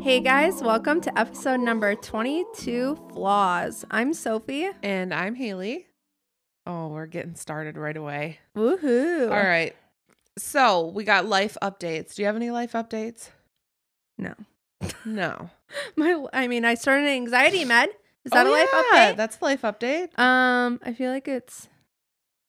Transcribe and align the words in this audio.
Hey 0.00 0.20
guys, 0.20 0.62
welcome 0.62 1.00
to 1.02 1.18
episode 1.18 1.60
number 1.60 1.94
22 1.94 2.96
Flaws. 3.12 3.84
I'm 3.90 4.12
Sophie. 4.14 4.68
And 4.82 5.12
I'm 5.14 5.36
Hailee. 5.36 5.84
Oh, 6.66 6.88
we're 6.88 7.06
getting 7.06 7.34
started 7.34 7.76
right 7.76 7.96
away. 7.96 8.38
Woohoo. 8.56 9.24
All 9.30 9.36
right. 9.42 9.74
So 10.38 10.86
we 10.88 11.04
got 11.04 11.26
life 11.26 11.56
updates. 11.62 12.14
Do 12.14 12.22
you 12.22 12.26
have 12.26 12.36
any 12.36 12.50
life 12.50 12.72
updates? 12.72 13.30
No. 14.18 14.34
No. 15.04 15.50
My 15.96 16.24
I 16.32 16.48
mean, 16.48 16.64
I 16.64 16.74
started 16.74 17.02
an 17.04 17.10
anxiety 17.14 17.64
med. 17.64 17.88
Is 18.24 18.30
that 18.32 18.46
Oh, 18.46 18.50
a 18.50 18.52
life 18.52 18.68
yeah, 18.72 18.82
update? 19.12 19.16
That's 19.16 19.38
a 19.40 19.44
life 19.44 19.62
update. 19.62 20.18
Um, 20.18 20.80
I 20.84 20.92
feel 20.94 21.10
like 21.10 21.28
it's 21.28 21.68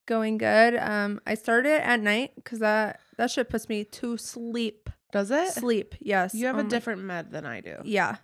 going 0.08 0.38
good. 0.38 0.76
Um, 0.78 1.20
I 1.26 1.36
started 1.36 1.70
it 1.70 1.82
at 1.82 2.00
night 2.00 2.32
because 2.36 2.60
that 2.60 3.00
that 3.18 3.32
shit 3.32 3.50
puts 3.50 3.70
me 3.70 3.84
to 3.86 4.18
sleep. 4.18 4.90
Does 5.14 5.32
it? 5.32 5.54
Sleep, 5.54 5.96
yes. 6.02 6.34
You 6.36 6.48
have 6.48 6.58
Oh 6.58 6.60
a 6.60 6.64
my- 6.64 6.70
different 6.70 7.04
med 7.04 7.32
than 7.32 7.46
I 7.46 7.62
do. 7.62 7.78
Yeah. 7.86 8.18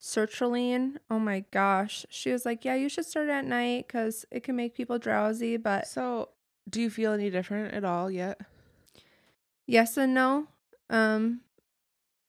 Sertraline. 0.00 0.98
Oh 1.10 1.18
my 1.18 1.44
gosh. 1.50 2.06
She 2.10 2.30
was 2.30 2.46
like, 2.46 2.64
"Yeah, 2.64 2.76
you 2.76 2.88
should 2.88 3.06
start 3.06 3.28
at 3.28 3.44
night 3.44 3.88
because 3.88 4.24
it 4.30 4.44
can 4.44 4.54
make 4.54 4.76
people 4.76 4.98
drowsy." 5.00 5.56
But 5.56 5.88
So, 5.88 6.28
do 6.70 6.80
you 6.80 6.88
feel 6.90 7.12
any 7.12 7.30
different 7.30 7.74
at 7.74 7.84
all 7.84 8.08
yet? 8.08 8.40
yes 9.66 9.96
and 9.96 10.14
no. 10.14 10.46
Um, 10.88 11.40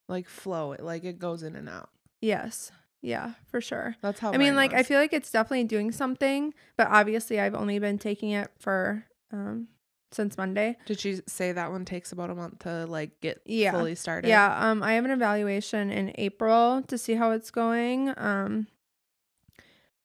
Like 0.07 0.27
flow, 0.27 0.71
it 0.71 0.81
like 0.81 1.03
it 1.03 1.19
goes 1.19 1.43
in 1.43 1.55
and 1.55 1.69
out. 1.69 1.89
yes, 2.21 2.71
yeah, 3.01 3.33
for 3.47 3.61
sure. 3.61 3.95
That's 4.01 4.19
how 4.19 4.29
I 4.33 4.37
mean, 4.37 4.49
mine 4.49 4.55
like, 4.55 4.73
I 4.73 4.77
was. 4.79 4.87
feel 4.87 4.99
like 4.99 5.13
it's 5.13 5.31
definitely 5.31 5.63
doing 5.65 5.91
something, 5.91 6.53
but 6.75 6.87
obviously, 6.89 7.39
I've 7.39 7.55
only 7.55 7.77
been 7.79 7.99
taking 7.99 8.31
it 8.31 8.49
for 8.59 9.05
um 9.31 9.67
since 10.11 10.37
Monday. 10.37 10.77
Did 10.85 10.99
she 10.99 11.19
say 11.27 11.51
that 11.51 11.71
one 11.71 11.85
takes 11.85 12.11
about 12.11 12.29
a 12.29 12.35
month 12.35 12.59
to 12.59 12.85
like 12.87 13.19
get 13.21 13.41
Yeah. 13.45 13.71
fully 13.71 13.95
started? 13.95 14.27
Yeah, 14.27 14.69
um, 14.69 14.81
I 14.83 14.93
have 14.93 15.05
an 15.05 15.11
evaluation 15.11 15.89
in 15.91 16.11
April 16.15 16.81
to 16.87 16.97
see 16.97 17.13
how 17.15 17.31
it's 17.31 17.51
going. 17.51 18.13
Um, 18.17 18.67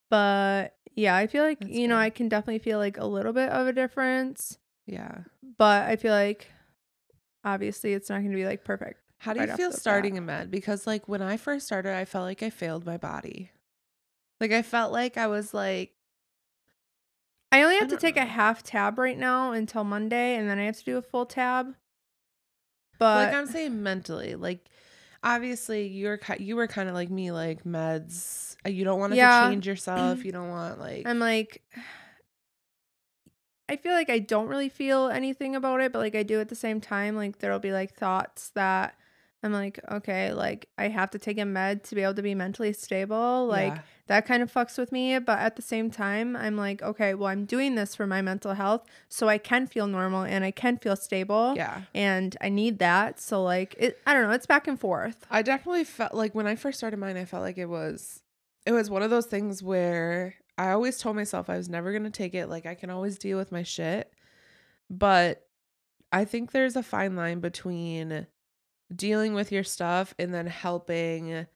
but 0.09 0.75
yeah, 0.95 1.15
I 1.15 1.27
feel 1.27 1.43
like 1.43 1.59
That's 1.59 1.71
you 1.73 1.87
know. 1.87 1.97
I 1.97 2.09
can 2.09 2.29
definitely 2.29 2.59
feel 2.59 2.77
like 2.79 2.97
a 2.97 3.05
little 3.05 3.33
bit 3.33 3.49
of 3.49 3.67
a 3.67 3.73
difference, 3.73 4.57
Yeah. 4.85 5.19
but 5.57 5.87
I 5.89 5.95
feel 5.95 6.13
like 6.13 6.47
obviously 7.43 7.93
it's 7.93 8.09
not 8.09 8.19
going 8.19 8.31
to 8.31 8.35
be 8.37 8.45
like 8.45 8.63
perfect. 8.63 9.01
How 9.17 9.33
do 9.33 9.39
right 9.39 9.49
you 9.49 9.55
feel 9.57 9.71
bat. 9.71 9.79
starting 9.79 10.17
a 10.17 10.21
med? 10.21 10.51
Because 10.51 10.85
like 10.85 11.07
when 11.07 11.21
I 11.21 11.37
first 11.37 11.65
started, 11.65 11.93
I 11.95 12.05
felt 12.05 12.25
like 12.25 12.43
I 12.43 12.49
failed 12.49 12.85
my 12.85 12.97
body. 12.97 13.51
Like 14.39 14.51
I 14.51 14.61
felt 14.61 14.91
like 14.91 15.17
I 15.17 15.27
was 15.27 15.53
like 15.53 15.91
I 17.55 17.61
only 17.63 17.75
I 17.75 17.79
have 17.79 17.87
to 17.87 17.95
don't 17.95 18.01
take 18.01 18.17
a 18.17 18.25
half 18.25 18.63
tab 18.63 18.99
right 18.99 19.17
now 19.17 19.53
until 19.53 19.85
Monday, 19.85 20.35
and 20.35 20.49
then 20.49 20.59
I 20.59 20.63
have 20.65 20.77
to 20.77 20.83
do 20.83 20.97
a 20.97 21.01
full 21.01 21.25
tab. 21.25 21.73
But 22.99 23.27
like 23.27 23.33
I'm 23.33 23.47
saying 23.47 23.81
mentally, 23.81 24.35
like 24.35 24.65
obviously 25.23 25.87
you're 25.87 26.19
you 26.37 26.57
were 26.57 26.67
kind 26.67 26.89
of 26.89 26.95
like 26.95 27.09
me, 27.09 27.31
like 27.31 27.63
meds. 27.63 28.57
uh, 28.65 28.69
You 28.69 28.83
don't 28.83 28.99
want 28.99 29.13
Yeah. 29.13 29.39
to 29.39 29.49
change 29.49 29.65
yourself. 29.67 30.25
You 30.25 30.33
don't 30.33 30.49
want 30.49 30.81
like 30.81 31.07
I'm 31.07 31.19
like, 31.19 31.61
I 33.69 33.77
feel 33.77 33.93
like 33.93 34.09
I 34.09 34.19
don't 34.19 34.49
really 34.49 34.69
feel 34.69 35.07
anything 35.07 35.55
about 35.55 35.79
it, 35.79 35.93
but 35.93 35.99
like 35.99 36.15
I 36.15 36.23
do 36.23 36.41
at 36.41 36.49
the 36.49 36.55
same 36.55 36.81
time. 36.81 37.15
Like 37.15 37.39
there'll 37.39 37.59
be 37.59 37.71
like 37.71 37.93
thoughts 37.93 38.49
that 38.55 38.95
I'm 39.45 39.53
like, 39.53 39.79
okay, 39.91 40.33
like 40.33 40.69
I 40.77 40.87
have 40.87 41.11
to 41.11 41.19
take 41.19 41.37
a 41.37 41.45
med 41.45 41.83
to 41.85 41.95
be 41.95 42.01
able 42.01 42.15
to 42.15 42.23
be 42.23 42.33
mentally 42.33 42.73
stable. 42.73 43.45
Like 43.45 43.75
yeah, 43.75 43.81
that 44.07 44.25
kind 44.25 44.41
of 44.41 44.51
fucks 44.51 44.75
with 44.75 44.91
me. 44.91 45.19
But 45.19 45.37
at 45.37 45.55
the 45.55 45.61
same 45.61 45.91
time, 45.91 46.35
I'm 46.35 46.57
like, 46.57 46.81
okay, 46.81 47.13
well, 47.13 47.27
I'm 47.27 47.45
doing 47.45 47.75
this 47.75 47.93
for 47.95 48.07
my 48.07 48.23
mental 48.23 48.55
health 48.55 48.85
so 49.07 49.29
I 49.29 49.37
can 49.37 49.67
feel 49.67 49.85
normal 49.85 50.23
and 50.23 50.43
I 50.43 50.49
can 50.49 50.77
feel 50.77 50.95
stable. 50.95 51.53
yeah. 51.55 51.81
And 51.93 52.35
I 52.41 52.49
need 52.49 52.79
that. 52.79 53.19
So 53.19 53.43
like 53.43 53.75
it 53.77 53.99
I 54.07 54.13
don't 54.15 54.23
know, 54.23 54.31
it's 54.31 54.47
back 54.47 54.67
and 54.67 54.79
forth. 54.79 55.27
I 55.29 55.43
definitely 55.43 55.83
felt 55.83 56.15
like 56.15 56.33
when 56.33 56.47
I 56.47 56.55
first 56.55 56.79
started 56.79 56.97
mine, 56.97 57.15
I 57.15 57.25
felt 57.25 57.43
like 57.43 57.59
it 57.59 57.69
was 57.69 58.23
it 58.65 58.71
was 58.71 58.89
one 58.89 59.03
of 59.03 59.11
those 59.11 59.27
things 59.27 59.61
where 59.61 60.33
I 60.57 60.71
always 60.71 60.97
told 60.97 61.15
myself 61.15 61.51
I 61.51 61.57
was 61.57 61.69
never 61.69 61.93
gonna 61.93 62.09
take 62.09 62.33
it. 62.33 62.49
Like 62.49 62.65
I 62.65 62.73
can 62.73 62.89
always 62.89 63.19
deal 63.19 63.37
with 63.37 63.51
my 63.51 63.61
shit, 63.61 64.11
but 64.89 65.43
I 66.11 66.25
think 66.25 66.51
there's 66.51 66.75
a 66.75 66.81
fine 66.83 67.15
line 67.15 67.41
between 67.41 68.25
dealing 68.93 69.33
with 69.33 69.51
your 69.51 69.63
stuff 69.63 70.13
and 70.19 70.33
then 70.33 70.47
helping 70.47 71.47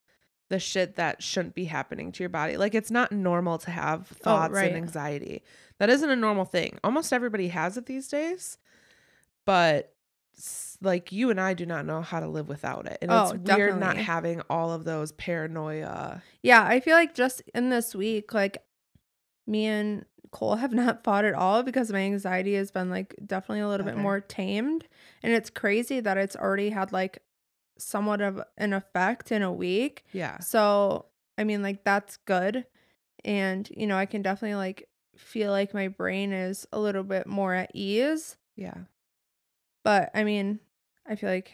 the 0.49 0.59
shit 0.59 0.95
that 0.95 1.21
shouldn't 1.21 1.55
be 1.55 1.65
happening 1.65 2.11
to 2.11 2.23
your 2.23 2.29
body. 2.29 2.57
Like 2.57 2.75
it's 2.75 2.91
not 2.91 3.11
normal 3.11 3.57
to 3.59 3.71
have 3.71 4.07
oh, 4.11 4.15
thoughts 4.23 4.53
right. 4.53 4.67
and 4.67 4.75
anxiety. 4.75 5.43
That 5.77 5.89
isn't 5.89 6.09
a 6.09 6.15
normal 6.15 6.45
thing. 6.45 6.79
Almost 6.83 7.13
everybody 7.13 7.49
has 7.49 7.77
it 7.77 7.85
these 7.85 8.07
days, 8.07 8.57
but 9.45 9.93
like 10.81 11.11
you 11.11 11.29
and 11.29 11.39
I 11.39 11.53
do 11.53 11.65
not 11.65 11.85
know 11.85 12.01
how 12.01 12.19
to 12.19 12.27
live 12.27 12.47
without 12.47 12.85
it. 12.87 12.97
And 13.01 13.11
Oh, 13.11 13.31
it's 13.35 13.51
weird 13.51 13.79
not 13.79 13.97
having 13.97 14.41
all 14.49 14.71
of 14.71 14.85
those 14.85 15.11
paranoia. 15.13 16.23
Yeah, 16.41 16.63
I 16.63 16.79
feel 16.79 16.95
like 16.95 17.13
just 17.13 17.41
in 17.53 17.69
this 17.69 17.93
week, 17.93 18.33
like 18.33 18.57
me 19.49 19.65
and 19.65 20.05
Cole 20.31 20.55
have 20.55 20.73
not 20.73 21.03
fought 21.03 21.25
at 21.25 21.33
all 21.33 21.63
because 21.63 21.91
my 21.91 21.99
anxiety 21.99 22.53
has 22.55 22.71
been 22.71 22.89
like 22.89 23.15
definitely 23.25 23.61
a 23.61 23.67
little 23.67 23.85
bit 23.85 23.97
more 23.97 24.21
tamed. 24.21 24.87
And 25.23 25.33
it's 25.33 25.49
crazy 25.49 25.99
that 25.99 26.17
it's 26.17 26.35
already 26.35 26.69
had 26.69 26.91
like 26.91 27.23
somewhat 27.77 28.21
of 28.21 28.41
an 28.57 28.73
effect 28.73 29.31
in 29.31 29.41
a 29.41 29.51
week. 29.51 30.05
Yeah. 30.11 30.39
So, 30.39 31.05
I 31.37 31.43
mean, 31.43 31.61
like 31.63 31.83
that's 31.83 32.17
good. 32.17 32.65
And, 33.25 33.69
you 33.75 33.87
know, 33.87 33.97
I 33.97 34.05
can 34.05 34.21
definitely 34.21 34.55
like 34.55 34.87
feel 35.17 35.51
like 35.51 35.73
my 35.73 35.87
brain 35.87 36.31
is 36.31 36.67
a 36.71 36.79
little 36.79 37.03
bit 37.03 37.27
more 37.27 37.53
at 37.53 37.71
ease. 37.73 38.37
Yeah. 38.55 38.75
But 39.83 40.11
I 40.13 40.23
mean, 40.23 40.59
I 41.07 41.15
feel 41.15 41.29
like 41.29 41.51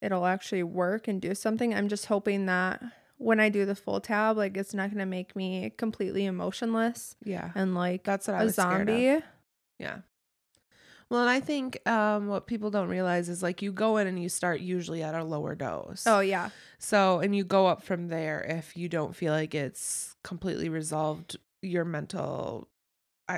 it'll 0.00 0.26
actually 0.26 0.62
work 0.62 1.08
and 1.08 1.20
do 1.20 1.34
something. 1.34 1.74
I'm 1.74 1.88
just 1.88 2.06
hoping 2.06 2.46
that 2.46 2.82
when 3.20 3.38
I 3.38 3.50
do 3.50 3.66
the 3.66 3.74
full 3.74 4.00
tab, 4.00 4.36
like 4.38 4.56
it's 4.56 4.72
not 4.72 4.90
gonna 4.90 5.04
make 5.06 5.36
me 5.36 5.70
completely 5.76 6.24
emotionless 6.24 7.16
Yeah. 7.22 7.50
and 7.54 7.74
like 7.74 8.02
That's 8.02 8.26
what 8.26 8.36
I 8.36 8.40
a 8.40 8.44
was 8.44 8.58
of. 8.58 8.62
zombie. 8.64 9.20
Yeah. 9.78 9.98
Well, 11.10 11.20
and 11.22 11.30
I 11.30 11.40
think 11.40 11.86
um, 11.88 12.28
what 12.28 12.46
people 12.46 12.70
don't 12.70 12.88
realize 12.88 13.28
is 13.28 13.42
like 13.42 13.62
you 13.62 13.72
go 13.72 13.96
in 13.96 14.06
and 14.06 14.20
you 14.22 14.28
start 14.28 14.60
usually 14.60 15.02
at 15.02 15.14
a 15.14 15.24
lower 15.24 15.54
dose. 15.56 16.04
Oh 16.06 16.20
yeah. 16.20 16.50
So, 16.78 17.18
and 17.18 17.34
you 17.34 17.42
go 17.44 17.66
up 17.66 17.82
from 17.82 18.08
there 18.08 18.40
if 18.48 18.76
you 18.76 18.88
don't 18.88 19.14
feel 19.14 19.32
like 19.32 19.54
it's 19.54 20.14
completely 20.22 20.68
resolved 20.68 21.36
your 21.62 21.84
mental 21.84 22.68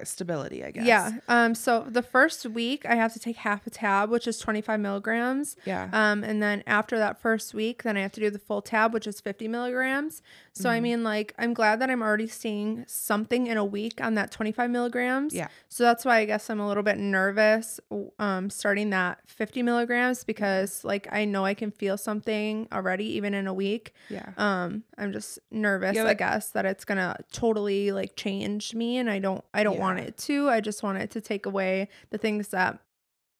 stability, 0.04 0.64
I 0.64 0.70
guess. 0.70 0.86
Yeah. 0.86 1.12
Um. 1.28 1.54
So 1.54 1.86
the 1.88 2.02
first 2.02 2.46
week 2.46 2.84
I 2.86 2.94
have 2.94 3.12
to 3.12 3.18
take 3.18 3.36
half 3.36 3.66
a 3.66 3.70
tab, 3.70 4.10
which 4.10 4.26
is 4.26 4.38
25 4.38 4.80
milligrams. 4.80 5.56
Yeah. 5.64 5.88
Um. 5.92 6.24
And 6.24 6.42
then 6.42 6.62
after 6.66 6.98
that 6.98 7.20
first 7.20 7.54
week, 7.54 7.82
then 7.82 7.96
I 7.96 8.00
have 8.00 8.12
to 8.12 8.20
do 8.20 8.30
the 8.30 8.38
full 8.38 8.62
tab, 8.62 8.92
which 8.92 9.06
is 9.06 9.20
50 9.20 9.48
milligrams. 9.48 10.22
So 10.54 10.68
I 10.68 10.78
Mhm. 10.78 10.82
mean, 10.82 11.02
like, 11.04 11.34
I'm 11.38 11.54
glad 11.54 11.80
that 11.80 11.88
I'm 11.88 12.02
already 12.02 12.26
seeing 12.26 12.84
something 12.86 13.46
in 13.46 13.56
a 13.56 13.64
week 13.64 14.02
on 14.02 14.14
that 14.16 14.30
25 14.30 14.70
milligrams. 14.70 15.32
Yeah. 15.32 15.48
So 15.70 15.82
that's 15.82 16.04
why 16.04 16.18
I 16.18 16.24
guess 16.26 16.50
I'm 16.50 16.60
a 16.60 16.68
little 16.68 16.82
bit 16.82 16.98
nervous 16.98 17.80
um 18.18 18.50
starting 18.50 18.90
that 18.90 19.20
50 19.26 19.62
milligrams 19.62 20.24
because 20.24 20.84
like 20.84 21.08
I 21.10 21.24
know 21.24 21.44
I 21.46 21.54
can 21.54 21.70
feel 21.70 21.96
something 21.96 22.68
already 22.70 23.06
even 23.16 23.32
in 23.32 23.46
a 23.46 23.54
week. 23.54 23.94
yeah. 24.10 24.32
Um 24.36 24.84
I'm 24.98 25.12
just 25.12 25.38
nervous, 25.50 25.96
Yeah, 25.96 26.04
I 26.04 26.14
guess, 26.14 26.50
that 26.50 26.66
it's 26.66 26.84
gonna 26.84 27.16
totally 27.32 27.90
like 27.92 28.14
change 28.16 28.74
me 28.74 28.98
and 28.98 29.08
I 29.10 29.20
don't 29.20 29.42
I 29.54 29.62
don't 29.62 29.78
want 29.78 30.00
it 30.00 30.18
to. 30.28 30.50
I 30.50 30.60
just 30.60 30.82
want 30.82 30.98
it 30.98 31.10
to 31.12 31.20
take 31.22 31.46
away 31.46 31.88
the 32.10 32.18
things 32.18 32.48
that 32.48 32.78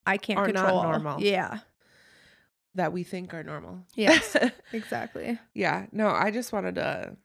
I 0.07 0.17
can't 0.17 0.39
Are 0.39 0.45
control. 0.45 0.81
normal. 0.81 1.21
Yeah. 1.21 1.59
That 2.75 2.93
we 2.93 3.03
think 3.03 3.33
are 3.33 3.43
normal. 3.43 3.79
Yes. 3.95 4.35
Exactly. 4.73 5.37
yeah. 5.53 5.85
No, 5.91 6.07
I 6.09 6.31
just 6.31 6.51
wanted 6.51 6.75
to. 6.75 7.15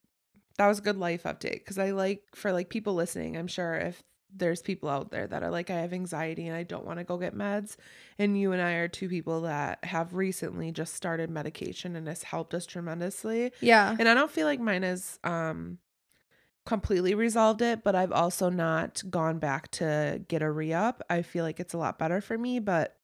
That 0.58 0.66
was 0.66 0.80
a 0.80 0.82
good 0.82 0.98
life 0.98 1.22
update 1.22 1.60
because 1.60 1.78
I 1.78 1.92
like 1.92 2.22
for 2.34 2.52
like 2.52 2.68
people 2.68 2.94
listening. 2.94 3.36
I'm 3.36 3.46
sure 3.46 3.74
if 3.74 4.02
there's 4.34 4.60
people 4.60 4.90
out 4.90 5.10
there 5.10 5.26
that 5.26 5.42
are 5.42 5.50
like, 5.50 5.70
I 5.70 5.80
have 5.80 5.94
anxiety 5.94 6.46
and 6.46 6.54
I 6.56 6.62
don't 6.64 6.84
want 6.84 6.98
to 6.98 7.04
go 7.04 7.16
get 7.16 7.34
meds, 7.34 7.76
and 8.18 8.38
you 8.38 8.52
and 8.52 8.60
I 8.60 8.72
are 8.72 8.88
two 8.88 9.08
people 9.08 9.42
that 9.42 9.82
have 9.84 10.14
recently 10.14 10.70
just 10.70 10.92
started 10.94 11.30
medication 11.30 11.96
and 11.96 12.06
it's 12.06 12.24
helped 12.24 12.52
us 12.52 12.66
tremendously. 12.66 13.52
Yeah. 13.60 13.96
And 13.98 14.06
I 14.06 14.12
don't 14.12 14.30
feel 14.30 14.46
like 14.46 14.60
mine 14.60 14.82
has 14.82 15.18
um 15.24 15.78
completely 16.66 17.14
resolved 17.14 17.62
it, 17.62 17.82
but 17.82 17.94
I've 17.94 18.12
also 18.12 18.50
not 18.50 19.02
gone 19.08 19.38
back 19.38 19.70
to 19.70 20.20
get 20.28 20.42
a 20.42 20.50
re-up. 20.50 21.02
I 21.08 21.22
feel 21.22 21.42
like 21.42 21.60
it's 21.60 21.72
a 21.72 21.78
lot 21.78 21.98
better 21.98 22.20
for 22.20 22.36
me, 22.36 22.58
but 22.58 22.97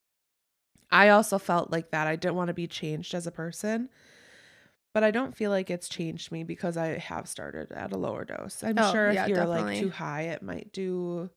I 0.91 1.09
also 1.09 1.39
felt 1.39 1.71
like 1.71 1.91
that. 1.91 2.07
I 2.07 2.17
didn't 2.17 2.37
want 2.37 2.49
to 2.49 2.55
be 2.55 2.67
changed 2.67 3.15
as 3.15 3.27
a 3.27 3.31
person. 3.33 3.89
But 4.93 5.03
I 5.03 5.11
don't 5.11 5.37
feel 5.37 5.51
like 5.51 5.71
it's 5.71 5.89
changed 5.89 6.31
me 6.31 6.45
because 6.45 6.77
I 6.77 6.99
have 6.99 7.29
started 7.29 7.73
at 7.73 7.93
a 7.93 7.97
lower 7.97 8.25
dose. 8.25 8.63
I'm 8.63 8.79
Oh, 8.79 8.93
sure 8.93 9.09
if 9.09 9.15
yeah, 9.15 9.27
you're 9.27 9.39
definitely. 9.39 9.73
like 9.73 9.81
too 9.81 9.91
high, 9.91 10.23
it 10.23 10.41
might 10.41 10.73
do 10.73 11.31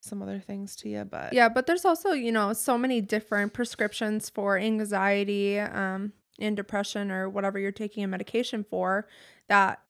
some 0.00 0.22
other 0.22 0.38
things 0.38 0.76
to 0.76 0.88
you, 0.88 1.04
but 1.04 1.32
Yeah, 1.32 1.48
but 1.48 1.66
there's 1.66 1.84
also, 1.84 2.12
you 2.12 2.30
know, 2.30 2.52
so 2.52 2.78
many 2.78 3.00
different 3.00 3.52
prescriptions 3.52 4.30
for 4.30 4.56
anxiety 4.58 5.58
um, 5.58 6.12
and 6.38 6.56
depression 6.56 7.10
or 7.10 7.28
whatever 7.28 7.58
you're 7.58 7.72
taking 7.72 8.04
a 8.04 8.06
medication 8.06 8.62
for 8.62 9.08
that 9.48 9.80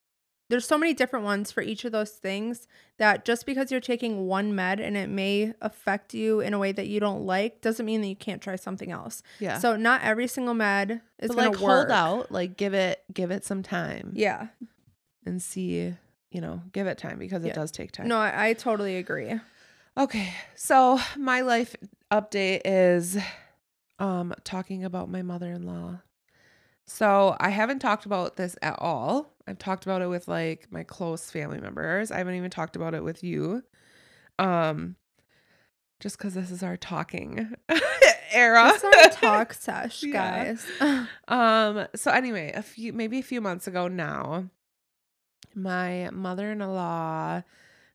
there's 0.51 0.67
so 0.67 0.77
many 0.77 0.93
different 0.93 1.25
ones 1.25 1.51
for 1.51 1.63
each 1.63 1.85
of 1.85 1.93
those 1.93 2.11
things 2.11 2.69
that 2.99 3.25
just 3.25 3.47
because 3.47 3.71
you're 3.73 3.81
taking 3.81 4.27
one 4.27 4.55
med 4.55 4.79
and 4.79 4.97
it 4.97 5.09
may 5.09 5.55
affect 5.63 6.13
you 6.15 6.41
in 6.41 6.53
a 6.53 6.59
way 6.59 6.71
that 6.71 6.87
you 6.87 7.01
don't 7.01 7.23
like 7.25 7.61
doesn't 7.63 7.87
mean 7.87 8.01
that 8.03 8.09
you 8.09 8.17
can't 8.17 8.43
try 8.43 8.55
something 8.57 8.91
else. 8.91 9.23
Yeah. 9.41 9.59
So 9.59 9.77
not 9.77 10.03
every 10.03 10.27
single 10.27 10.55
med 10.55 11.01
is 11.19 11.29
but 11.29 11.37
gonna 11.37 11.51
like 11.51 11.61
work. 11.61 11.89
hold 11.89 11.91
out, 11.91 12.31
like 12.33 12.57
give 12.57 12.75
it 12.75 13.03
give 13.13 13.31
it 13.31 13.45
some 13.45 13.63
time 13.63 14.13
Yeah. 14.15 14.49
and 15.25 15.41
see, 15.43 15.95
you 16.31 16.41
know, 16.41 16.61
give 16.73 16.87
it 16.87 16.99
time 16.99 17.19
because 17.19 17.43
it 17.45 17.49
Yeah. 17.49 17.55
does 17.55 17.71
take 17.71 17.93
time. 17.93 18.09
No, 18.09 18.19
I, 18.19 18.49
I 18.49 18.53
totally 18.53 18.97
agree. 18.97 19.33
Okay. 19.97 20.35
So 20.57 20.99
my 21.17 21.41
life 21.41 21.75
update 22.13 22.61
is 22.65 23.17
um 23.99 24.35
talking 24.45 24.85
about 24.85 25.09
my 25.09 25.23
mother-in-law. 25.23 26.01
So 26.87 27.35
I 27.41 27.49
haven't 27.49 27.79
talked 27.79 28.05
about 28.05 28.37
this 28.37 28.57
at 28.61 28.77
all. 28.79 29.34
I've 29.47 29.59
talked 29.59 29.85
about 29.85 30.03
it 30.03 30.09
with 30.09 30.27
like 30.29 30.69
my 30.71 30.83
close 30.85 31.31
family 31.31 31.61
members. 31.61 32.11
I 32.11 32.19
haven't 32.19 32.35
even 32.37 32.51
talked 32.51 32.77
about 32.77 32.95
it 32.95 33.05
with 33.05 33.23
you. 33.23 33.63
Um 34.39 34.97
just 36.01 36.19
cuz 36.19 36.35
this 36.35 36.51
is 36.51 36.63
our 36.63 36.77
talking 36.77 37.55
era. 38.33 38.73
It's 38.75 38.85
our 38.85 39.09
talk 39.11 39.53
sesh, 39.67 40.03
Yeah. 40.03 40.13
guys. 40.55 40.67
Um, 41.29 41.87
so 41.95 42.11
anyway, 42.11 42.53
a 42.55 42.63
few 42.63 42.93
maybe 42.93 43.19
a 43.19 43.23
few 43.23 43.41
months 43.41 43.67
ago 43.67 43.89
now, 43.89 44.51
my 45.55 46.11
mother-in-law 46.13 47.43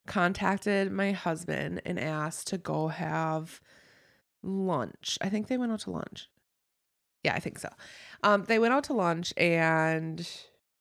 contacted 0.07 0.91
my 0.91 1.11
husband 1.11 1.81
and 1.85 1.99
asked 1.99 2.47
to 2.47 2.57
go 2.57 2.87
have 2.87 3.61
lunch. 4.41 5.17
I 5.21 5.29
think 5.29 5.47
they 5.47 5.57
went 5.57 5.71
out 5.71 5.81
to 5.81 5.91
lunch. 5.91 6.29
Yeah, 7.23 7.35
I 7.35 7.39
think 7.39 7.59
so. 7.59 7.69
Um, 8.23 8.45
they 8.45 8.57
went 8.59 8.73
out 8.73 8.85
to 8.85 8.93
lunch 8.93 9.33
and 9.37 10.27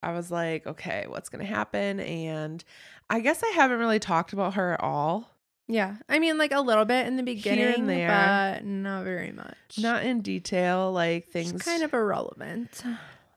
I 0.02 0.12
was 0.12 0.30
like, 0.30 0.66
okay, 0.66 1.06
what's 1.08 1.28
gonna 1.28 1.44
happen? 1.44 2.00
And 2.00 2.62
I 3.10 3.20
guess 3.20 3.42
I 3.42 3.48
haven't 3.50 3.78
really 3.78 3.98
talked 3.98 4.32
about 4.32 4.54
her 4.54 4.74
at 4.74 4.80
all. 4.80 5.30
yeah. 5.66 5.96
I 6.08 6.18
mean, 6.18 6.38
like 6.38 6.52
a 6.52 6.60
little 6.60 6.84
bit 6.84 7.06
in 7.06 7.16
the 7.16 7.22
beginning, 7.22 7.86
there. 7.86 8.08
but 8.08 8.64
not 8.64 9.04
very 9.04 9.32
much. 9.32 9.78
Not 9.78 10.04
in 10.04 10.20
detail, 10.20 10.92
like 10.92 11.24
She's 11.24 11.32
things 11.32 11.62
kind 11.62 11.82
of 11.82 11.92
irrelevant. 11.92 12.82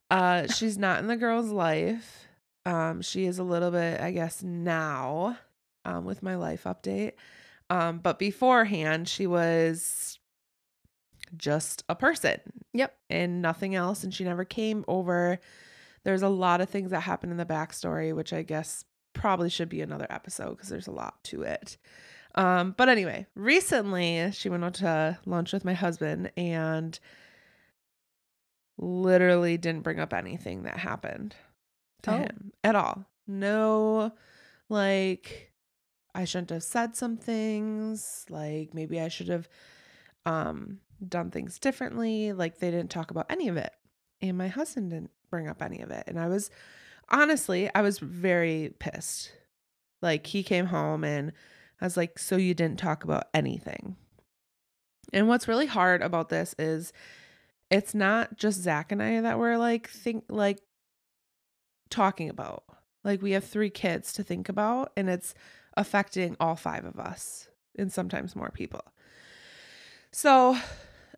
Uh, 0.09 0.45
she's 0.47 0.77
not 0.77 0.99
in 0.99 1.07
the 1.07 1.15
girl's 1.15 1.51
life. 1.51 2.27
Um, 2.65 3.01
she 3.01 3.25
is 3.25 3.39
a 3.39 3.43
little 3.43 3.71
bit, 3.71 4.01
I 4.01 4.11
guess, 4.11 4.43
now, 4.43 5.37
um, 5.85 6.05
with 6.05 6.21
my 6.21 6.35
life 6.35 6.65
update. 6.65 7.13
Um, 7.69 7.99
but 7.99 8.19
beforehand, 8.19 9.07
she 9.07 9.25
was 9.25 10.19
just 11.37 11.83
a 11.87 11.95
person. 11.95 12.39
Yep. 12.73 12.93
And 13.09 13.41
nothing 13.41 13.73
else. 13.73 14.03
And 14.03 14.13
she 14.13 14.25
never 14.25 14.43
came 14.43 14.83
over. 14.87 15.39
There's 16.03 16.21
a 16.23 16.29
lot 16.29 16.61
of 16.61 16.69
things 16.69 16.91
that 16.91 17.01
happen 17.01 17.31
in 17.31 17.37
the 17.37 17.45
backstory, 17.45 18.15
which 18.15 18.33
I 18.33 18.41
guess 18.43 18.85
probably 19.13 19.49
should 19.49 19.69
be 19.69 19.81
another 19.81 20.07
episode 20.09 20.51
because 20.51 20.69
there's 20.69 20.87
a 20.87 20.91
lot 20.91 21.23
to 21.25 21.43
it. 21.43 21.77
Um, 22.35 22.73
but 22.77 22.87
anyway, 22.89 23.27
recently 23.35 24.31
she 24.31 24.49
went 24.49 24.63
out 24.63 24.75
to 24.75 25.19
lunch 25.25 25.51
with 25.53 25.65
my 25.65 25.73
husband 25.73 26.31
and 26.37 26.97
literally 28.77 29.57
didn't 29.57 29.83
bring 29.83 29.99
up 29.99 30.13
anything 30.13 30.63
that 30.63 30.77
happened 30.77 31.35
to 32.03 32.11
Oh. 32.13 32.17
him 32.17 32.51
at 32.63 32.75
all. 32.75 33.05
No, 33.27 34.13
like 34.69 35.51
I 36.15 36.25
shouldn't 36.25 36.49
have 36.49 36.63
said 36.63 36.95
some 36.95 37.17
things. 37.17 38.25
Like 38.29 38.73
maybe 38.73 38.99
I 38.99 39.07
should 39.07 39.27
have 39.29 39.47
um 40.25 40.79
done 41.05 41.31
things 41.31 41.59
differently. 41.59 42.33
Like 42.33 42.59
they 42.59 42.71
didn't 42.71 42.91
talk 42.91 43.11
about 43.11 43.27
any 43.29 43.47
of 43.47 43.57
it. 43.57 43.73
And 44.21 44.37
my 44.37 44.47
husband 44.47 44.91
didn't 44.91 45.11
bring 45.31 45.47
up 45.47 45.61
any 45.61 45.81
of 45.81 45.89
it. 45.89 46.03
And 46.05 46.19
I 46.19 46.27
was 46.27 46.51
honestly, 47.09 47.69
I 47.73 47.81
was 47.81 47.97
very 47.97 48.73
pissed. 48.77 49.31
Like 50.01 50.27
he 50.27 50.43
came 50.43 50.67
home 50.67 51.03
and 51.03 51.31
I 51.79 51.85
was 51.85 51.97
like, 51.97 52.19
"So 52.19 52.35
you 52.35 52.53
didn't 52.53 52.79
talk 52.79 53.03
about 53.03 53.25
anything." 53.33 53.95
And 55.13 55.27
what's 55.27 55.47
really 55.47 55.65
hard 55.65 56.01
about 56.01 56.29
this 56.29 56.55
is 56.59 56.93
it's 57.69 57.95
not 57.95 58.37
just 58.37 58.61
Zach 58.61 58.91
and 58.91 59.01
I 59.01 59.21
that 59.21 59.39
we're 59.39 59.57
like 59.57 59.89
think 59.89 60.25
like 60.29 60.59
talking 61.89 62.29
about. 62.29 62.63
Like 63.03 63.21
we 63.21 63.31
have 63.31 63.43
three 63.43 63.69
kids 63.69 64.13
to 64.13 64.23
think 64.23 64.49
about 64.49 64.91
and 64.95 65.09
it's 65.09 65.33
affecting 65.75 66.35
all 66.39 66.55
five 66.55 66.85
of 66.85 66.99
us 66.99 67.47
and 67.77 67.91
sometimes 67.91 68.35
more 68.35 68.51
people. 68.51 68.83
So 70.11 70.57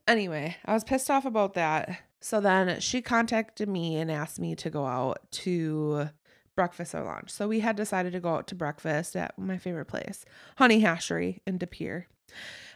anyway, 0.08 0.58
I 0.66 0.74
was 0.74 0.84
pissed 0.84 1.10
off 1.10 1.26
about 1.26 1.56
that. 1.56 2.00
So 2.24 2.40
then 2.40 2.80
she 2.80 3.02
contacted 3.02 3.68
me 3.68 3.98
and 3.98 4.10
asked 4.10 4.40
me 4.40 4.56
to 4.56 4.70
go 4.70 4.86
out 4.86 5.30
to 5.32 6.10
breakfast 6.56 6.96
or 6.96 7.04
lunch. 7.04 7.30
So 7.30 7.50
we 7.50 7.60
had 7.60 7.76
decided 7.76 8.14
to 8.14 8.22
go 8.22 8.36
out 8.36 8.48
to 8.48 8.56
breakfast 8.56 9.18
at 9.18 9.38
my 9.38 9.58
favorite 9.58 9.90
place, 9.90 10.24
Honey 10.56 10.82
Hashery 10.82 11.42
in 11.46 11.58
De 11.58 11.68
Pere. 11.68 12.08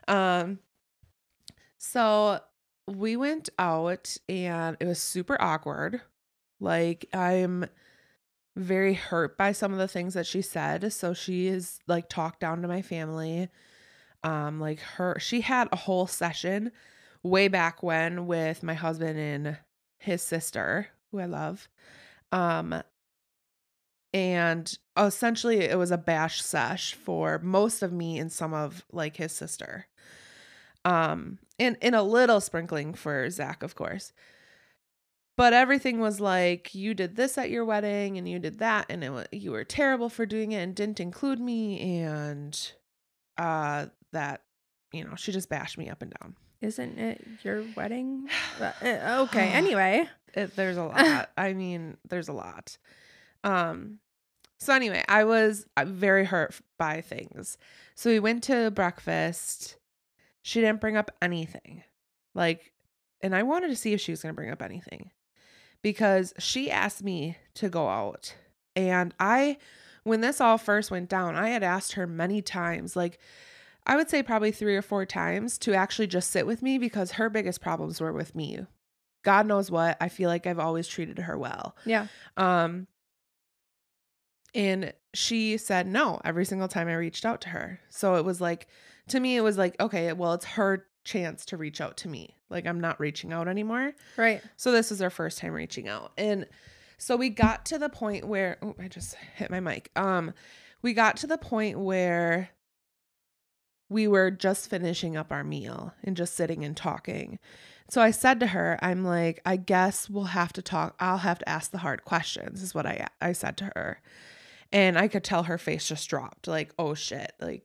Um 0.10 0.60
so 1.78 2.42
we 2.88 3.16
went 3.16 3.48
out 3.58 4.18
and 4.28 4.76
it 4.82 4.86
was 4.86 5.02
super 5.02 5.38
awkward. 5.42 6.02
Like 6.60 7.06
I'm 7.14 7.68
very 8.58 8.96
hurt 8.96 9.38
by 9.38 9.54
some 9.54 9.72
of 9.72 9.80
the 9.80 9.88
things 9.88 10.14
that 10.16 10.28
she 10.28 10.42
said. 10.42 10.92
So 10.92 11.14
she 11.14 11.48
is 11.48 11.80
like 11.88 12.10
talked 12.10 12.42
down 12.42 12.62
to 12.64 12.68
my 12.68 12.82
family. 12.82 13.48
Um 14.26 14.60
like 14.60 14.82
her 14.82 15.18
she 15.20 15.40
had 15.40 15.70
a 15.72 15.78
whole 15.78 16.06
session 16.06 16.74
way 17.24 17.48
back 17.48 17.84
when 17.84 18.28
with 18.28 18.64
my 18.64 18.74
husband 18.74 19.20
and 19.20 19.58
his 20.00 20.22
sister, 20.22 20.88
who 21.12 21.20
I 21.20 21.26
love. 21.26 21.68
Um 22.32 22.82
and 24.14 24.78
essentially 24.98 25.60
it 25.60 25.78
was 25.78 25.92
a 25.92 25.98
bash 25.98 26.42
sesh 26.42 26.94
for 26.94 27.40
most 27.40 27.84
of 27.84 27.92
me 27.92 28.18
and 28.18 28.32
some 28.32 28.54
of 28.54 28.86
like 28.92 29.18
his 29.18 29.32
sister. 29.32 29.88
Um 30.86 31.40
and 31.60 31.78
in 31.82 31.94
a 31.94 32.04
little 32.04 32.42
sprinkling 32.42 32.94
for 32.94 33.30
Zach, 33.30 33.64
of 33.64 33.76
course. 33.76 34.14
But 35.36 35.54
everything 35.54 36.00
was 36.00 36.20
like 36.20 36.74
you 36.74 36.96
did 36.96 37.16
this 37.16 37.38
at 37.38 37.52
your 37.52 37.64
wedding 37.64 38.18
and 38.18 38.28
you 38.28 38.40
did 38.40 38.60
that 38.60 38.88
and 38.90 39.04
it 39.04 39.28
you 39.32 39.52
were 39.52 39.64
terrible 39.64 40.10
for 40.10 40.26
doing 40.26 40.52
it 40.52 40.62
and 40.64 40.76
didn't 40.76 41.00
include 41.00 41.40
me 41.40 41.80
and 42.02 42.74
uh 43.38 43.88
that 44.12 44.42
you 44.92 45.04
know, 45.04 45.16
she 45.16 45.32
just 45.32 45.50
bashed 45.50 45.78
me 45.78 45.90
up 45.90 46.02
and 46.02 46.14
down. 46.22 46.36
Isn't 46.62 46.98
it 46.98 47.26
your 47.44 47.64
wedding? 47.76 48.28
Uh, 48.60 49.26
okay. 49.28 49.52
Anyway. 49.54 50.08
It, 50.34 50.56
there's 50.56 50.78
a 50.78 50.84
lot. 50.96 51.30
I 51.38 51.54
mean, 51.54 51.98
there's 52.08 52.28
a 52.28 52.34
lot. 52.34 52.78
Um 53.44 54.00
so 54.60 54.74
anyway, 54.74 55.04
I 55.08 55.24
was 55.24 55.68
uh, 55.78 55.86
very 55.86 56.26
hurt 56.26 56.60
by 56.80 57.02
things. 57.02 57.60
So 57.94 58.10
we 58.10 58.20
went 58.20 58.44
to 58.46 58.72
breakfast. 58.72 59.78
She 60.42 60.62
didn't 60.62 60.82
bring 60.82 60.98
up 60.98 61.12
anything. 61.22 61.84
Like 62.34 62.74
and 63.22 63.36
I 63.36 63.44
wanted 63.44 63.70
to 63.70 63.76
see 63.76 63.94
if 63.94 64.02
she 64.02 64.12
was 64.12 64.22
going 64.22 64.34
to 64.34 64.36
bring 64.36 64.52
up 64.52 64.62
anything. 64.62 65.12
Because 65.82 66.34
she 66.40 66.70
asked 66.72 67.04
me 67.04 67.38
to 67.56 67.70
go 67.70 67.88
out. 67.88 68.36
And 68.76 69.14
I 69.20 69.58
when 70.04 70.22
this 70.22 70.42
all 70.42 70.58
first 70.58 70.90
went 70.90 71.10
down, 71.10 71.36
I 71.36 71.50
had 71.50 71.64
asked 71.64 71.94
her 71.94 72.08
many 72.08 72.42
times 72.42 72.96
like 72.96 73.20
I 73.88 73.96
would 73.96 74.10
say 74.10 74.22
probably 74.22 74.52
3 74.52 74.76
or 74.76 74.82
4 74.82 75.06
times 75.06 75.58
to 75.60 75.74
actually 75.74 76.08
just 76.08 76.30
sit 76.30 76.46
with 76.46 76.62
me 76.62 76.78
because 76.78 77.14
her 77.14 77.30
biggest 77.30 77.62
problems 77.62 78.00
were 78.02 78.14
with 78.14 78.36
me. 78.36 78.60
God 79.24 79.48
knows 79.48 79.72
what. 79.72 79.98
I 80.00 80.10
feel 80.10 80.30
like 80.30 80.46
I've 80.46 80.60
always 80.60 80.88
treated 80.88 81.20
her 81.20 81.38
well. 81.38 81.76
Yeah. 81.86 82.08
Um 82.36 82.88
and 84.54 84.94
she 85.14 85.58
said 85.58 85.88
no 85.88 86.22
every 86.24 86.46
single 86.46 86.68
time 86.68 86.88
I 86.88 86.96
reached 86.96 87.26
out 87.26 87.42
to 87.42 87.50
her. 87.50 87.80
So 87.90 88.16
it 88.16 88.26
was 88.26 88.40
like 88.42 88.68
to 89.10 89.20
me 89.20 89.38
it 89.38 89.42
was 89.42 89.58
like 89.58 89.80
okay, 89.80 90.14
well 90.14 90.34
it's 90.34 90.46
her 90.46 90.86
chance 91.04 91.46
to 91.48 91.58
reach 91.58 91.80
out 91.82 91.98
to 91.98 92.10
me. 92.10 92.36
Like 92.50 92.66
I'm 92.66 92.80
not 92.80 93.00
reaching 93.00 93.32
out 93.32 93.48
anymore. 93.48 93.94
Right. 94.18 94.42
So 94.58 94.72
this 94.72 94.92
is 94.92 95.02
our 95.02 95.10
first 95.10 95.40
time 95.40 95.54
reaching 95.54 95.88
out. 95.88 96.12
And 96.18 96.46
so 96.98 97.16
we 97.16 97.30
got 97.30 97.66
to 97.68 97.80
the 97.80 97.90
point 97.90 98.26
where 98.26 98.58
oh, 98.62 98.76
I 98.80 98.88
just 98.90 99.16
hit 99.36 99.50
my 99.50 99.62
mic. 99.62 99.92
Um 99.96 100.34
we 100.82 100.94
got 100.94 101.18
to 101.18 101.28
the 101.28 101.38
point 101.38 101.80
where 101.80 102.50
we 103.90 104.08
were 104.08 104.32
just 104.32 104.70
finishing 104.70 105.16
up 105.16 105.32
our 105.32 105.44
meal 105.44 105.94
and 106.04 106.18
just 106.18 106.36
sitting 106.36 106.64
and 106.64 106.76
talking. 106.76 107.40
So 107.90 108.02
I 108.02 108.12
said 108.12 108.40
to 108.42 108.48
her, 108.48 108.78
I'm 108.82 109.06
like, 109.06 109.42
I 109.46 109.56
guess 109.56 110.10
we'll 110.10 110.26
have 110.26 110.52
to 110.54 110.62
talk. 110.62 110.96
I'll 111.00 111.20
have 111.20 111.40
to 111.40 111.48
ask 111.50 111.72
the 111.72 111.78
hard 111.78 112.04
questions, 112.04 112.62
is 112.62 112.76
what 112.76 112.86
I 112.86 113.08
I 113.22 113.32
said 113.32 113.58
to 113.58 113.72
her. 113.76 114.02
And 114.74 114.98
I 114.98 115.08
could 115.08 115.24
tell 115.24 115.44
her 115.44 115.58
face 115.58 115.88
just 115.88 116.10
dropped. 116.10 116.48
Like, 116.48 116.74
oh 116.78 116.94
shit. 116.94 117.32
Like, 117.40 117.64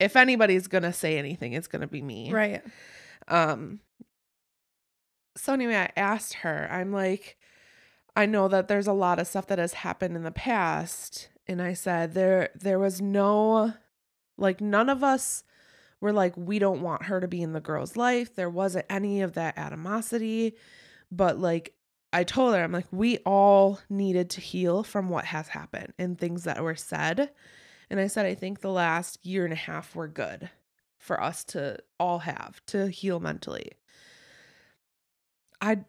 if 0.00 0.16
anybody's 0.16 0.66
gonna 0.66 0.92
say 0.92 1.18
anything, 1.18 1.52
it's 1.52 1.68
gonna 1.68 1.86
be 1.86 2.02
me. 2.02 2.32
Right. 2.32 2.62
Um 3.28 3.80
so 5.36 5.52
anyway, 5.52 5.76
I 5.76 5.90
asked 5.96 6.34
her, 6.34 6.68
I'm 6.70 6.92
like, 6.92 7.36
I 8.16 8.26
know 8.26 8.48
that 8.48 8.66
there's 8.66 8.88
a 8.88 8.92
lot 8.92 9.20
of 9.20 9.28
stuff 9.28 9.46
that 9.46 9.60
has 9.60 9.72
happened 9.72 10.16
in 10.16 10.24
the 10.24 10.32
past. 10.32 11.28
And 11.46 11.62
I 11.62 11.74
said 11.74 12.14
there 12.14 12.50
there 12.56 12.80
was 12.80 13.00
no 13.00 13.74
like 14.36 14.60
none 14.60 14.88
of 14.88 15.04
us 15.04 15.44
were 16.00 16.12
like, 16.12 16.36
we 16.36 16.58
don't 16.58 16.82
want 16.82 17.04
her 17.04 17.20
to 17.20 17.28
be 17.28 17.42
in 17.42 17.52
the 17.52 17.60
girl's 17.60 17.96
life. 17.96 18.34
There 18.34 18.50
wasn't 18.50 18.86
any 18.88 19.20
of 19.20 19.34
that 19.34 19.58
animosity. 19.58 20.54
But 21.12 21.38
like 21.38 21.74
I 22.12 22.24
told 22.24 22.54
her, 22.54 22.62
I'm 22.62 22.72
like, 22.72 22.86
we 22.90 23.18
all 23.18 23.80
needed 23.88 24.30
to 24.30 24.40
heal 24.40 24.82
from 24.82 25.08
what 25.08 25.26
has 25.26 25.48
happened 25.48 25.92
and 25.98 26.18
things 26.18 26.44
that 26.44 26.62
were 26.62 26.74
said. 26.74 27.30
And 27.90 28.00
I 28.00 28.06
said, 28.06 28.26
I 28.26 28.34
think 28.34 28.60
the 28.60 28.70
last 28.70 29.24
year 29.24 29.44
and 29.44 29.52
a 29.52 29.56
half 29.56 29.94
were 29.94 30.08
good 30.08 30.50
for 30.98 31.22
us 31.22 31.44
to 31.44 31.78
all 31.98 32.20
have 32.20 32.64
to 32.66 32.88
heal 32.88 33.20
mentally. 33.20 33.72
I, 35.60 35.84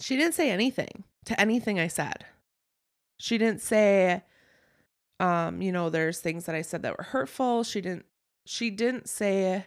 she 0.00 0.16
didn't 0.16 0.34
say 0.34 0.50
anything 0.50 1.04
to 1.26 1.38
anything 1.40 1.78
I 1.78 1.88
said. 1.88 2.24
She 3.18 3.36
didn't 3.36 3.60
say, 3.60 4.22
um, 5.18 5.60
you 5.60 5.72
know, 5.72 5.90
there's 5.90 6.20
things 6.20 6.46
that 6.46 6.54
I 6.54 6.62
said 6.62 6.82
that 6.82 6.96
were 6.96 7.04
hurtful. 7.04 7.64
She 7.64 7.80
didn't, 7.80 8.06
she 8.44 8.70
didn't 8.70 9.08
say 9.08 9.66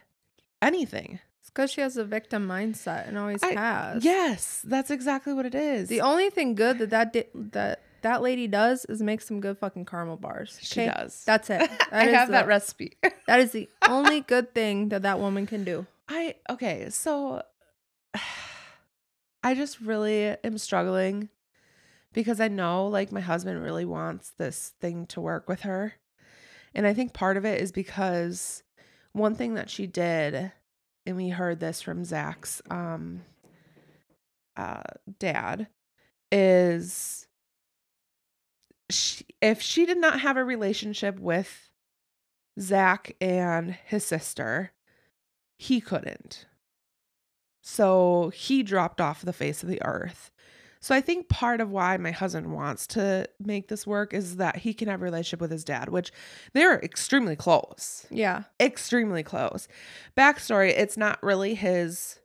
anything. 0.62 1.20
It's 1.40 1.50
because 1.50 1.70
she 1.70 1.80
has 1.80 1.96
a 1.96 2.04
victim 2.04 2.48
mindset 2.48 3.06
and 3.08 3.18
always 3.18 3.42
I- 3.42 3.52
has. 3.54 4.04
Yes, 4.04 4.62
that's 4.64 4.90
exactly 4.90 5.32
what 5.32 5.46
it 5.46 5.54
is. 5.54 5.88
The 5.88 6.00
only 6.00 6.30
thing 6.30 6.54
good 6.54 6.78
that 6.78 6.90
that 6.90 7.12
di- 7.12 7.28
that 7.34 7.80
that 8.02 8.20
lady 8.22 8.46
does 8.46 8.84
is 8.86 9.00
make 9.02 9.22
some 9.22 9.40
good 9.40 9.56
fucking 9.58 9.86
caramel 9.86 10.16
bars. 10.18 10.58
she 10.60 10.82
okay? 10.82 10.92
does. 10.94 11.24
That's 11.24 11.48
it. 11.50 11.60
That 11.70 11.88
I 11.92 12.04
have 12.06 12.28
that 12.30 12.46
recipe. 12.46 12.96
That 13.26 13.40
is 13.40 13.52
the 13.52 13.68
only 13.88 14.20
good 14.20 14.52
thing 14.54 14.90
that 14.90 15.02
that 15.02 15.18
woman 15.18 15.46
can 15.46 15.64
do. 15.64 15.86
I 16.08 16.34
okay, 16.50 16.90
so 16.90 17.42
I 19.42 19.54
just 19.54 19.80
really 19.80 20.36
am 20.44 20.58
struggling 20.58 21.28
because 22.12 22.40
I 22.40 22.48
know 22.48 22.86
like 22.86 23.12
my 23.12 23.20
husband 23.20 23.62
really 23.62 23.84
wants 23.84 24.30
this 24.36 24.72
thing 24.80 25.06
to 25.08 25.20
work 25.20 25.48
with 25.48 25.60
her. 25.62 25.94
And 26.74 26.86
I 26.86 26.94
think 26.94 27.12
part 27.12 27.36
of 27.36 27.44
it 27.44 27.60
is 27.60 27.72
because 27.72 28.62
one 29.12 29.34
thing 29.34 29.54
that 29.54 29.70
she 29.70 29.86
did, 29.86 30.52
and 31.06 31.16
we 31.16 31.28
heard 31.28 31.60
this 31.60 31.80
from 31.80 32.04
Zach's 32.04 32.60
um 32.70 33.22
uh 34.56 34.82
dad, 35.18 35.68
is 36.32 37.26
she, 38.90 39.24
if 39.40 39.62
she 39.62 39.86
did 39.86 39.98
not 39.98 40.20
have 40.20 40.36
a 40.36 40.44
relationship 40.44 41.18
with 41.18 41.70
Zach 42.60 43.16
and 43.20 43.76
his 43.86 44.04
sister, 44.04 44.72
he 45.58 45.80
couldn't. 45.80 46.46
So 47.62 48.30
he 48.34 48.62
dropped 48.62 49.00
off 49.00 49.22
the 49.22 49.32
face 49.32 49.62
of 49.62 49.68
the 49.68 49.82
earth. 49.82 50.30
So 50.84 50.94
I 50.94 51.00
think 51.00 51.30
part 51.30 51.62
of 51.62 51.70
why 51.70 51.96
my 51.96 52.10
husband 52.10 52.52
wants 52.52 52.86
to 52.88 53.26
make 53.40 53.68
this 53.68 53.86
work 53.86 54.12
is 54.12 54.36
that 54.36 54.56
he 54.56 54.74
can 54.74 54.86
have 54.88 55.00
a 55.00 55.04
relationship 55.04 55.40
with 55.40 55.50
his 55.50 55.64
dad, 55.64 55.88
which 55.88 56.12
they're 56.52 56.78
extremely 56.80 57.36
close. 57.36 58.06
Yeah. 58.10 58.42
Extremely 58.60 59.22
close. 59.22 59.66
Backstory, 60.14 60.76
it's 60.76 60.98
not 60.98 61.22
really 61.22 61.54
his 61.54 62.20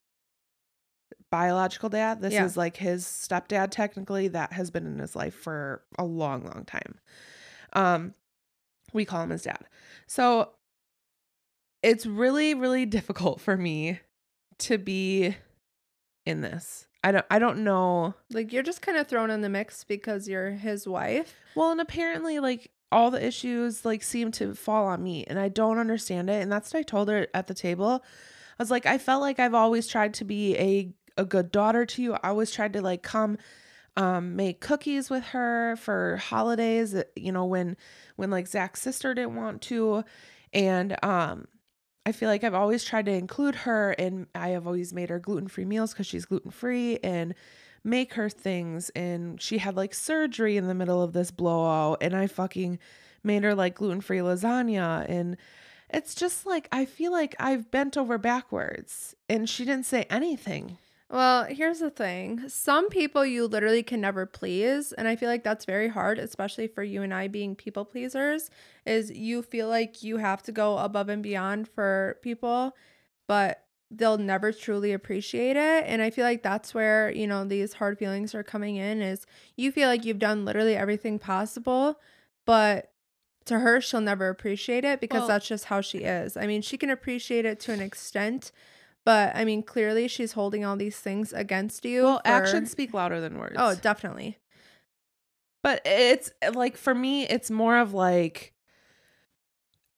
biological 1.31 1.87
dad. 1.87 2.19
This 2.19 2.33
Yeah. 2.33 2.43
is 2.43 2.57
like 2.57 2.75
his 2.75 3.05
stepdad 3.05 3.71
technically 3.71 4.27
that 4.27 4.51
has 4.51 4.71
been 4.71 4.85
in 4.85 4.99
his 4.99 5.15
life 5.15 5.35
for 5.35 5.81
a 5.97 6.03
long, 6.03 6.43
long 6.43 6.65
time. 6.67 6.99
Um 7.71 8.13
we 8.91 9.05
call 9.05 9.21
him 9.23 9.29
his 9.29 9.43
dad. 9.43 9.69
So 10.05 10.51
it's 11.81 12.05
really 12.05 12.55
really 12.55 12.85
difficult 12.97 13.39
for 13.39 13.55
me 13.55 14.01
to 14.57 14.77
be 14.77 15.37
in 16.25 16.41
this. 16.41 16.87
I 17.03 17.11
don't 17.11 17.25
I 17.29 17.39
don't 17.39 17.63
know. 17.63 18.13
Like 18.31 18.51
you're 18.51 18.63
just 18.63 18.81
kind 18.81 18.97
of 18.97 19.07
thrown 19.07 19.29
in 19.29 19.41
the 19.41 19.49
mix 19.49 19.83
because 19.83 20.27
you're 20.27 20.51
his 20.51 20.87
wife. 20.87 21.35
Well, 21.55 21.71
and 21.71 21.81
apparently 21.81 22.39
like 22.39 22.71
all 22.91 23.11
the 23.11 23.25
issues 23.25 23.85
like 23.85 24.01
seem 24.03 24.31
to 24.31 24.55
fall 24.55 24.87
on 24.87 25.03
me 25.03 25.23
and 25.25 25.39
I 25.39 25.47
don't 25.49 25.77
understand 25.77 26.29
it 26.29 26.41
and 26.41 26.51
that's 26.51 26.73
what 26.73 26.79
I 26.79 26.83
told 26.83 27.09
her 27.09 27.27
at 27.33 27.47
the 27.47 27.53
table. 27.53 28.03
I 28.59 28.63
was 28.63 28.71
like 28.71 28.85
I 28.85 28.97
felt 28.97 29.21
like 29.21 29.39
I've 29.39 29.53
always 29.53 29.87
tried 29.87 30.13
to 30.15 30.25
be 30.25 30.57
a 30.57 30.93
a 31.17 31.25
good 31.25 31.51
daughter 31.51 31.85
to 31.85 32.01
you. 32.01 32.13
I 32.15 32.29
always 32.29 32.51
tried 32.51 32.73
to 32.73 32.81
like 32.81 33.03
come 33.03 33.37
um 33.95 34.35
make 34.35 34.59
cookies 34.59 35.09
with 35.09 35.23
her 35.25 35.75
for 35.77 36.17
holidays, 36.17 36.95
uh, 36.95 37.03
you 37.15 37.31
know, 37.31 37.45
when 37.45 37.77
when 38.15 38.29
like 38.29 38.47
Zach's 38.47 38.81
sister 38.81 39.13
didn't 39.13 39.35
want 39.35 39.61
to 39.63 40.03
and 40.53 40.97
um 41.03 41.47
I 42.05 42.11
feel 42.11 42.29
like 42.29 42.43
I've 42.43 42.53
always 42.53 42.83
tried 42.83 43.05
to 43.05 43.11
include 43.11 43.55
her 43.55 43.91
and 43.91 44.27
I 44.33 44.49
have 44.49 44.65
always 44.65 44.93
made 44.93 45.09
her 45.09 45.19
gluten-free 45.19 45.65
meals 45.65 45.93
cuz 45.93 46.07
she's 46.07 46.25
gluten-free 46.25 46.99
and 47.03 47.35
make 47.83 48.13
her 48.13 48.29
things 48.29 48.89
and 48.91 49.41
she 49.41 49.59
had 49.59 49.75
like 49.75 49.93
surgery 49.93 50.57
in 50.57 50.67
the 50.67 50.73
middle 50.73 51.01
of 51.01 51.13
this 51.13 51.31
blowout 51.31 51.99
and 52.01 52.15
I 52.15 52.27
fucking 52.27 52.79
made 53.23 53.43
her 53.43 53.55
like 53.55 53.75
gluten-free 53.75 54.19
lasagna 54.19 55.05
and 55.07 55.37
it's 55.89 56.15
just 56.15 56.45
like 56.45 56.67
I 56.71 56.85
feel 56.85 57.11
like 57.11 57.35
I've 57.39 57.71
bent 57.71 57.97
over 57.97 58.17
backwards 58.17 59.15
and 59.27 59.49
she 59.49 59.65
didn't 59.65 59.85
say 59.85 60.05
anything. 60.09 60.77
Well, 61.09 61.45
here's 61.45 61.79
the 61.79 61.89
thing. 61.89 62.47
Some 62.49 62.87
people 62.89 63.25
you 63.25 63.47
literally 63.47 63.81
can 63.81 63.99
never 63.99 64.27
please, 64.27 64.91
and 64.93 65.07
I 65.07 65.15
feel 65.15 65.27
like 65.27 65.43
that's 65.43 65.65
very 65.65 65.87
hard, 65.87 66.19
especially 66.19 66.67
for 66.67 66.83
you 66.83 67.01
and 67.01 67.11
I 67.11 67.27
being 67.27 67.55
people 67.55 67.83
pleasers, 67.83 68.51
is 68.85 69.09
you 69.09 69.41
feel 69.41 69.67
like 69.69 70.03
you 70.03 70.17
have 70.17 70.43
to 70.43 70.51
go 70.51 70.77
above 70.77 71.09
and 71.09 71.23
beyond 71.23 71.67
for 71.67 72.19
people, 72.21 72.75
but 73.27 73.65
they'll 73.89 74.19
never 74.19 74.51
truly 74.53 74.93
appreciate 74.93 75.55
it. 75.57 75.83
And 75.87 75.99
I 76.03 76.11
feel 76.11 76.25
like 76.25 76.43
that's 76.43 76.75
where, 76.75 77.09
you 77.09 77.25
know, 77.25 77.43
these 77.43 77.73
hard 77.73 77.97
feelings 77.97 78.35
are 78.35 78.43
coming 78.43 78.75
in 78.75 79.01
is 79.01 79.25
you 79.55 79.71
feel 79.71 79.87
like 79.89 80.05
you've 80.05 80.19
done 80.19 80.45
literally 80.45 80.75
everything 80.75 81.17
possible, 81.17 81.99
but 82.45 82.91
to 83.45 83.57
her 83.59 83.81
she'll 83.81 83.99
never 84.01 84.29
appreciate 84.29 84.85
it 84.85 85.01
because 85.01 85.21
Well- 85.21 85.27
that's 85.29 85.47
just 85.47 85.65
how 85.65 85.81
she 85.81 85.99
is. 85.99 86.37
I 86.37 86.45
mean, 86.45 86.61
she 86.61 86.77
can 86.77 86.91
appreciate 86.91 87.45
it 87.45 87.59
to 87.61 87.71
an 87.73 87.79
extent, 87.81 88.51
but 89.09 89.35
I 89.35 89.43
mean, 89.43 89.63
clearly 89.63 90.07
she's 90.07 90.33
holding 90.33 90.63
all 90.63 90.75
these 90.75 90.99
things 90.99 91.33
against 91.33 91.83
you. 91.83 92.03
Well, 92.03 92.21
for- 92.23 92.27
actions 92.27 92.69
speak 92.69 92.93
louder 92.93 93.19
than 93.19 93.39
words. 93.39 93.55
Oh, 93.57 93.73
definitely. 93.73 94.37
But 95.63 95.81
it's 95.83 96.31
like 96.53 96.77
for 96.77 96.93
me, 96.93 97.23
it's 97.25 97.49
more 97.49 97.79
of 97.79 97.91
like 97.91 98.53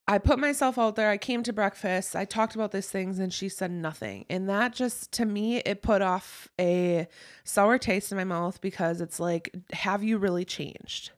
I 0.08 0.18
put 0.18 0.40
myself 0.40 0.78
out 0.78 0.96
there. 0.96 1.10
I 1.10 1.18
came 1.18 1.44
to 1.44 1.52
breakfast. 1.52 2.16
I 2.16 2.24
talked 2.24 2.56
about 2.56 2.72
these 2.72 2.90
things 2.90 3.20
and 3.20 3.34
she 3.34 3.50
said 3.50 3.70
nothing. 3.70 4.24
And 4.30 4.48
that 4.48 4.72
just 4.74 5.12
to 5.12 5.26
me, 5.26 5.58
it 5.58 5.82
put 5.82 6.02
off 6.02 6.48
a 6.58 7.06
sour 7.44 7.78
taste 7.78 8.14
in 8.14 8.18
my 8.18 8.24
mouth 8.24 8.62
because 8.62 9.02
it's 9.02 9.20
like, 9.20 9.54
have 9.74 10.06
you 10.06 10.20
really 10.20 10.46
changed? 10.46 11.12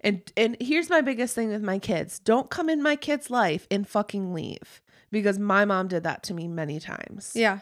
And 0.00 0.22
and 0.34 0.56
here's 0.62 0.88
my 0.88 1.02
biggest 1.02 1.34
thing 1.34 1.50
with 1.50 1.62
my 1.62 1.78
kids. 1.78 2.18
Don't 2.20 2.48
come 2.48 2.70
in 2.70 2.82
my 2.82 2.96
kid's 2.96 3.28
life 3.28 3.66
and 3.70 3.86
fucking 3.86 4.32
leave. 4.32 4.80
Because 5.10 5.38
my 5.38 5.64
mom 5.64 5.88
did 5.88 6.02
that 6.04 6.22
to 6.24 6.34
me 6.34 6.48
many 6.48 6.80
times. 6.80 7.32
Yeah. 7.34 7.60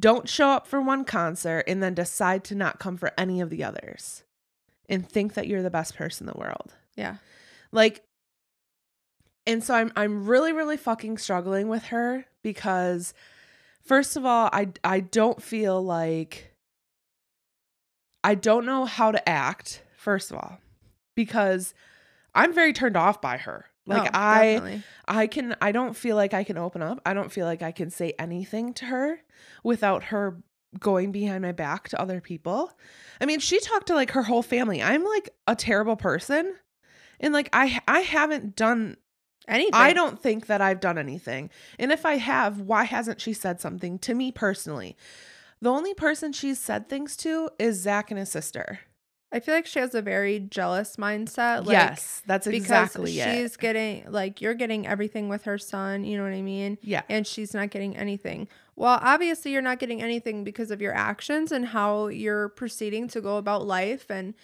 Don't 0.00 0.28
show 0.28 0.48
up 0.48 0.66
for 0.66 0.80
one 0.80 1.04
concert 1.04 1.64
and 1.66 1.82
then 1.82 1.94
decide 1.94 2.44
to 2.44 2.54
not 2.54 2.78
come 2.78 2.96
for 2.96 3.12
any 3.18 3.40
of 3.40 3.50
the 3.50 3.62
others 3.62 4.24
and 4.88 5.08
think 5.08 5.34
that 5.34 5.46
you're 5.46 5.62
the 5.62 5.70
best 5.70 5.94
person 5.94 6.26
in 6.26 6.32
the 6.32 6.40
world. 6.40 6.74
Yeah. 6.96 7.16
Like 7.70 8.02
and 9.46 9.62
so 9.62 9.74
I'm 9.74 9.92
I'm 9.96 10.26
really 10.26 10.52
really 10.52 10.76
fucking 10.76 11.18
struggling 11.18 11.68
with 11.68 11.84
her 11.84 12.26
because 12.42 13.14
first 13.84 14.16
of 14.16 14.24
all, 14.24 14.48
I 14.52 14.68
I 14.84 15.00
don't 15.00 15.42
feel 15.42 15.82
like 15.82 16.54
I 18.24 18.34
don't 18.34 18.64
know 18.66 18.84
how 18.84 19.10
to 19.10 19.28
act 19.28 19.82
first 19.96 20.30
of 20.30 20.36
all 20.36 20.58
because 21.14 21.74
I'm 22.34 22.52
very 22.52 22.72
turned 22.72 22.96
off 22.96 23.20
by 23.20 23.36
her. 23.38 23.66
Like 23.86 24.04
Oh, 24.04 24.10
I 24.12 24.44
definitely. 24.54 24.82
I 25.08 25.26
can 25.26 25.56
I 25.60 25.72
don't 25.72 25.96
feel 25.96 26.16
like 26.16 26.34
I 26.34 26.44
can 26.44 26.58
open 26.58 26.82
up. 26.82 27.00
I 27.04 27.14
don't 27.14 27.32
feel 27.32 27.46
like 27.46 27.62
I 27.62 27.72
can 27.72 27.90
say 27.90 28.14
anything 28.18 28.72
to 28.74 28.86
her 28.86 29.20
without 29.64 30.04
her 30.04 30.42
going 30.78 31.12
behind 31.12 31.42
my 31.42 31.52
back 31.52 31.88
to 31.90 32.00
other 32.00 32.20
people. 32.20 32.72
I 33.20 33.26
mean, 33.26 33.40
she 33.40 33.60
talked 33.60 33.88
to 33.88 33.94
like 33.94 34.12
her 34.12 34.22
whole 34.22 34.42
family. 34.42 34.82
I'm 34.82 35.04
like 35.04 35.30
a 35.46 35.56
terrible 35.56 35.96
person. 35.96 36.54
And 37.20 37.32
like 37.32 37.48
I 37.52 37.80
I 37.88 38.00
haven't 38.00 38.56
done 38.56 38.96
anything. 39.48 39.74
I 39.74 39.92
don't 39.92 40.20
think 40.20 40.46
that 40.46 40.60
I've 40.60 40.80
done 40.80 40.98
anything. 40.98 41.50
And 41.78 41.92
if 41.92 42.06
I 42.06 42.16
have, 42.16 42.60
why 42.60 42.84
hasn't 42.84 43.20
she 43.20 43.32
said 43.32 43.60
something 43.60 43.98
to 44.00 44.14
me 44.14 44.32
personally? 44.32 44.96
The 45.60 45.70
only 45.70 45.94
person 45.94 46.32
she's 46.32 46.58
said 46.58 46.88
things 46.88 47.16
to 47.18 47.50
is 47.58 47.80
Zach 47.80 48.10
and 48.10 48.18
his 48.18 48.30
sister. 48.30 48.80
I 49.32 49.40
feel 49.40 49.54
like 49.54 49.66
she 49.66 49.78
has 49.78 49.94
a 49.94 50.02
very 50.02 50.40
jealous 50.40 50.96
mindset. 50.96 51.64
Like, 51.64 51.72
yes, 51.72 52.22
that's 52.26 52.46
because 52.46 52.62
exactly 52.62 53.18
it. 53.18 53.24
she's 53.24 53.56
getting 53.56 54.04
like 54.10 54.40
you're 54.40 54.54
getting 54.54 54.86
everything 54.86 55.28
with 55.28 55.44
her 55.44 55.56
son. 55.58 56.04
You 56.04 56.18
know 56.18 56.24
what 56.24 56.32
I 56.32 56.42
mean? 56.42 56.78
Yeah. 56.82 57.02
and 57.08 57.26
she's 57.26 57.54
not 57.54 57.70
getting 57.70 57.96
anything. 57.96 58.48
Well, 58.76 58.98
obviously, 59.02 59.52
you're 59.52 59.62
not 59.62 59.78
getting 59.78 60.02
anything 60.02 60.44
because 60.44 60.70
of 60.70 60.80
your 60.82 60.94
actions 60.94 61.52
and 61.52 61.66
how 61.66 62.08
you're 62.08 62.50
proceeding 62.50 63.08
to 63.08 63.20
go 63.20 63.36
about 63.36 63.66
life 63.66 64.10
and 64.10 64.34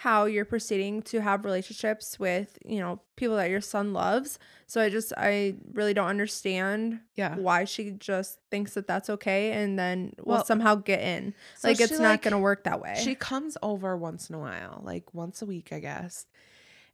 how 0.00 0.26
you're 0.26 0.44
proceeding 0.44 1.00
to 1.00 1.20
have 1.22 1.42
relationships 1.46 2.18
with, 2.20 2.58
you 2.66 2.78
know, 2.80 3.00
people 3.16 3.34
that 3.36 3.48
your 3.48 3.62
son 3.62 3.94
loves. 3.94 4.38
So 4.66 4.78
I 4.82 4.90
just, 4.90 5.10
I 5.16 5.54
really 5.72 5.94
don't 5.94 6.08
understand 6.08 7.00
Yeah. 7.14 7.34
why 7.36 7.64
she 7.64 7.92
just 7.92 8.38
thinks 8.50 8.74
that 8.74 8.86
that's 8.86 9.08
okay 9.08 9.52
and 9.52 9.78
then 9.78 10.12
will 10.18 10.34
Well, 10.34 10.44
somehow 10.44 10.74
get 10.74 11.00
in. 11.00 11.32
So 11.56 11.68
like, 11.68 11.80
it's 11.80 11.92
not 11.98 12.00
like- 12.10 12.22
to 12.24 12.36
work 12.38 12.64
that 12.64 12.78
way. 12.82 12.96
She 13.02 13.14
comes 13.14 13.56
over 13.62 13.96
once 13.96 14.28
in 14.28 14.34
a 14.36 14.38
while, 14.38 14.82
like 14.84 15.14
once 15.14 15.40
a 15.40 15.46
week, 15.46 15.72
I 15.72 15.78
guess. 15.80 16.26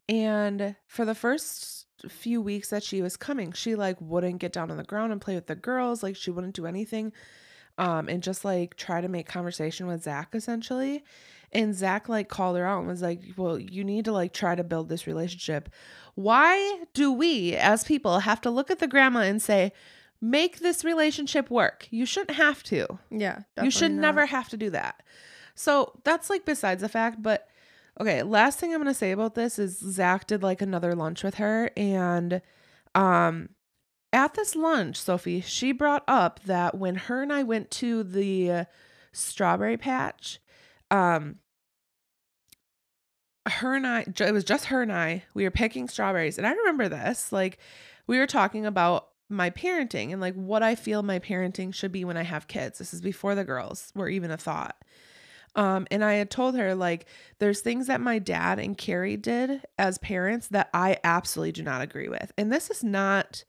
And 0.08 0.76
for 0.86 1.04
the 1.04 1.14
first 1.16 1.86
few 2.08 2.40
weeks 2.40 2.70
that 2.70 2.84
she 2.84 3.02
was 3.02 3.16
coming, 3.16 3.50
she 3.50 3.74
like 3.74 3.96
wouldn't 4.00 4.38
get 4.38 4.52
down 4.52 4.70
on 4.70 4.76
the 4.76 4.84
ground 4.84 5.10
and 5.10 5.20
play 5.20 5.34
with 5.34 5.48
the 5.48 5.54
girls. 5.56 6.04
Like 6.04 6.14
she 6.14 6.30
wouldn't 6.30 6.54
do 6.54 6.66
anything. 6.66 7.12
um, 7.78 8.06
and 8.10 8.22
just 8.22 8.44
like 8.44 8.76
try 8.76 9.00
to 9.00 9.08
make 9.08 9.26
conversation 9.26 9.86
with 9.86 10.02
Zach 10.02 10.34
essentially. 10.34 11.02
And 11.52 11.74
Zach 11.74 12.08
like 12.08 12.28
called 12.28 12.56
her 12.56 12.64
out 12.66 12.78
and 12.78 12.88
was 12.88 13.02
like, 13.02 13.20
Well, 13.36 13.58
you 13.58 13.84
need 13.84 14.04
to 14.06 14.12
like 14.12 14.32
try 14.32 14.54
to 14.54 14.64
build 14.64 14.88
this 14.88 15.06
relationship. 15.06 15.68
Why 16.14 16.84
do 16.94 17.12
we 17.12 17.54
as 17.56 17.84
people 17.84 18.20
have 18.20 18.40
to 18.42 18.50
look 18.50 18.70
at 18.70 18.78
the 18.78 18.86
grandma 18.86 19.20
and 19.20 19.40
say, 19.40 19.72
Make 20.20 20.60
this 20.60 20.84
relationship 20.84 21.50
work? 21.50 21.88
You 21.90 22.06
shouldn't 22.06 22.36
have 22.36 22.62
to. 22.64 22.98
Yeah. 23.10 23.40
you 23.62 23.70
should 23.70 23.80
definitely 23.80 24.00
never 24.00 24.26
have 24.26 24.48
to 24.50 24.56
do 24.56 24.70
that. 24.70 25.02
So 25.54 25.98
that's 26.04 26.30
like 26.30 26.44
besides 26.44 26.80
the 26.80 26.88
fact, 26.88 27.22
but 27.22 27.48
okay, 28.00 28.22
last 28.22 28.58
thing 28.58 28.72
I'm 28.72 28.80
gonna 28.80 28.94
say 28.94 29.12
about 29.12 29.34
this 29.34 29.58
is 29.58 29.78
Zach 29.78 30.26
did 30.26 30.42
like 30.42 30.62
another 30.62 30.94
lunch 30.94 31.22
with 31.22 31.34
her 31.34 31.70
and 31.76 32.40
um 32.94 33.50
at 34.14 34.34
this 34.34 34.54
lunch, 34.54 34.98
Sophie, 35.00 35.40
she 35.40 35.72
brought 35.72 36.04
up 36.06 36.40
that 36.44 36.76
when 36.76 36.94
her 36.96 37.22
and 37.22 37.32
I 37.32 37.42
went 37.42 37.70
to 37.72 38.02
the 38.02 38.50
uh, 38.50 38.64
strawberry 39.12 39.76
patch, 39.76 40.38
um 40.90 41.36
her 43.46 43.74
and 43.74 43.86
I 43.86 44.00
it 44.00 44.32
was 44.32 44.44
just 44.44 44.66
her 44.66 44.82
and 44.82 44.92
I, 44.92 45.24
we 45.34 45.44
were 45.44 45.50
picking 45.50 45.88
strawberries. 45.88 46.38
And 46.38 46.46
I 46.46 46.52
remember 46.52 46.88
this, 46.88 47.32
like 47.32 47.58
we 48.06 48.18
were 48.18 48.26
talking 48.26 48.66
about 48.66 49.08
my 49.28 49.50
parenting 49.50 50.12
and 50.12 50.20
like 50.20 50.34
what 50.34 50.62
I 50.62 50.74
feel 50.74 51.02
my 51.02 51.18
parenting 51.18 51.74
should 51.74 51.92
be 51.92 52.04
when 52.04 52.16
I 52.16 52.22
have 52.22 52.48
kids. 52.48 52.78
This 52.78 52.92
is 52.92 53.00
before 53.00 53.34
the 53.34 53.44
girls 53.44 53.92
were 53.94 54.08
even 54.08 54.30
a 54.30 54.36
thought. 54.36 54.76
Um, 55.54 55.86
and 55.90 56.02
I 56.02 56.14
had 56.14 56.30
told 56.30 56.56
her 56.56 56.74
like 56.74 57.06
there's 57.38 57.60
things 57.60 57.86
that 57.88 58.00
my 58.00 58.18
dad 58.18 58.58
and 58.58 58.76
Carrie 58.76 59.16
did 59.16 59.62
as 59.78 59.98
parents 59.98 60.48
that 60.48 60.70
I 60.72 60.98
absolutely 61.04 61.52
do 61.52 61.62
not 61.62 61.82
agree 61.82 62.08
with. 62.08 62.32
And 62.38 62.52
this 62.52 62.70
is 62.70 62.82
not 62.82 63.44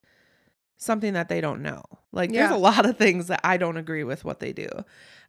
something 0.77 1.13
that 1.13 1.29
they 1.29 1.39
don't 1.39 1.61
know. 1.61 1.83
Like 2.11 2.31
there's 2.31 2.51
a 2.51 2.57
lot 2.57 2.85
of 2.85 2.97
things 2.97 3.27
that 3.27 3.41
I 3.43 3.57
don't 3.57 3.77
agree 3.77 4.03
with 4.03 4.25
what 4.25 4.39
they 4.39 4.53
do. 4.53 4.67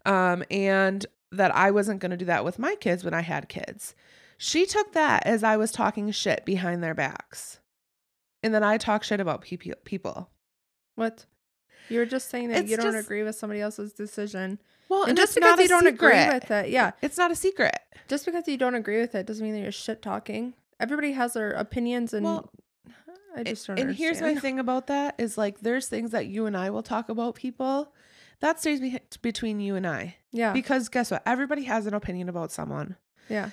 Um, 0.04 0.42
and 0.50 1.04
that 1.32 1.54
I 1.54 1.70
wasn't 1.70 2.00
going 2.00 2.10
to 2.10 2.16
do 2.16 2.26
that 2.26 2.44
with 2.44 2.58
my 2.58 2.74
kids 2.76 3.04
when 3.04 3.14
I 3.14 3.22
had 3.22 3.48
kids. 3.48 3.94
She 4.36 4.66
took 4.66 4.92
that 4.92 5.26
as 5.26 5.42
I 5.44 5.56
was 5.56 5.70
talking 5.72 6.10
shit 6.10 6.44
behind 6.44 6.82
their 6.82 6.94
backs. 6.94 7.60
And 8.42 8.52
then 8.54 8.62
I 8.62 8.76
talk 8.78 9.04
shit 9.04 9.20
about 9.20 9.40
peop- 9.42 9.84
people. 9.84 10.30
What? 10.96 11.24
You 11.88 11.98
were 11.98 12.06
just 12.06 12.30
saying 12.30 12.48
that 12.48 12.62
It's 12.62 12.70
you 12.70 12.76
don't 12.76 12.92
just- 12.92 13.06
agree 13.06 13.22
with 13.22 13.36
somebody 13.36 13.60
else's 13.60 13.92
decision. 13.92 14.58
Well, 14.88 15.04
And, 15.04 15.16
just 15.16 15.36
it's 15.36 15.40
not 15.44 15.56
because 15.56 15.70
you 15.70 15.76
don't 15.76 15.86
agree 15.86 16.26
with 16.28 16.50
it, 16.50 16.68
yeah. 16.68 16.92
It's 17.00 17.16
not 17.16 17.30
a 17.30 17.34
secret. 17.34 17.74
Just 18.06 18.26
because 18.26 18.46
you 18.46 18.58
don't 18.58 18.74
agree 18.74 19.00
with 19.00 19.14
it 19.14 19.26
doesn't 19.26 19.42
mean 19.44 19.54
that 19.54 19.60
you're 19.62 19.72
shit 19.72 20.02
talking. 20.02 20.54
Everybody 20.78 21.12
has 21.12 21.32
their 21.32 21.50
opinions 21.52 22.12
and 22.12 22.24
Well, 22.26 22.50
I 23.36 23.42
just 23.44 23.66
don't 23.66 23.78
and 23.78 23.94
here's 23.94 24.20
my 24.20 24.34
thing 24.34 24.58
about 24.60 24.86
that 24.88 25.14
is 25.18 25.36
like 25.38 25.60
there's 25.60 25.88
things 25.88 26.10
that 26.12 26.26
you 26.26 26.46
and 26.46 26.56
I 26.56 26.70
will 26.70 26.82
talk 26.82 27.08
about 27.08 27.34
people 27.34 27.92
that 28.40 28.60
stays 28.60 28.80
be- 28.80 29.00
between 29.22 29.58
you 29.58 29.74
and 29.74 29.86
I 29.86 30.16
Yeah. 30.30 30.52
because 30.52 30.88
guess 30.88 31.10
what 31.10 31.22
everybody 31.26 31.64
has 31.64 31.86
an 31.86 31.94
opinion 31.94 32.28
about 32.28 32.52
someone 32.52 32.96
yeah. 33.28 33.50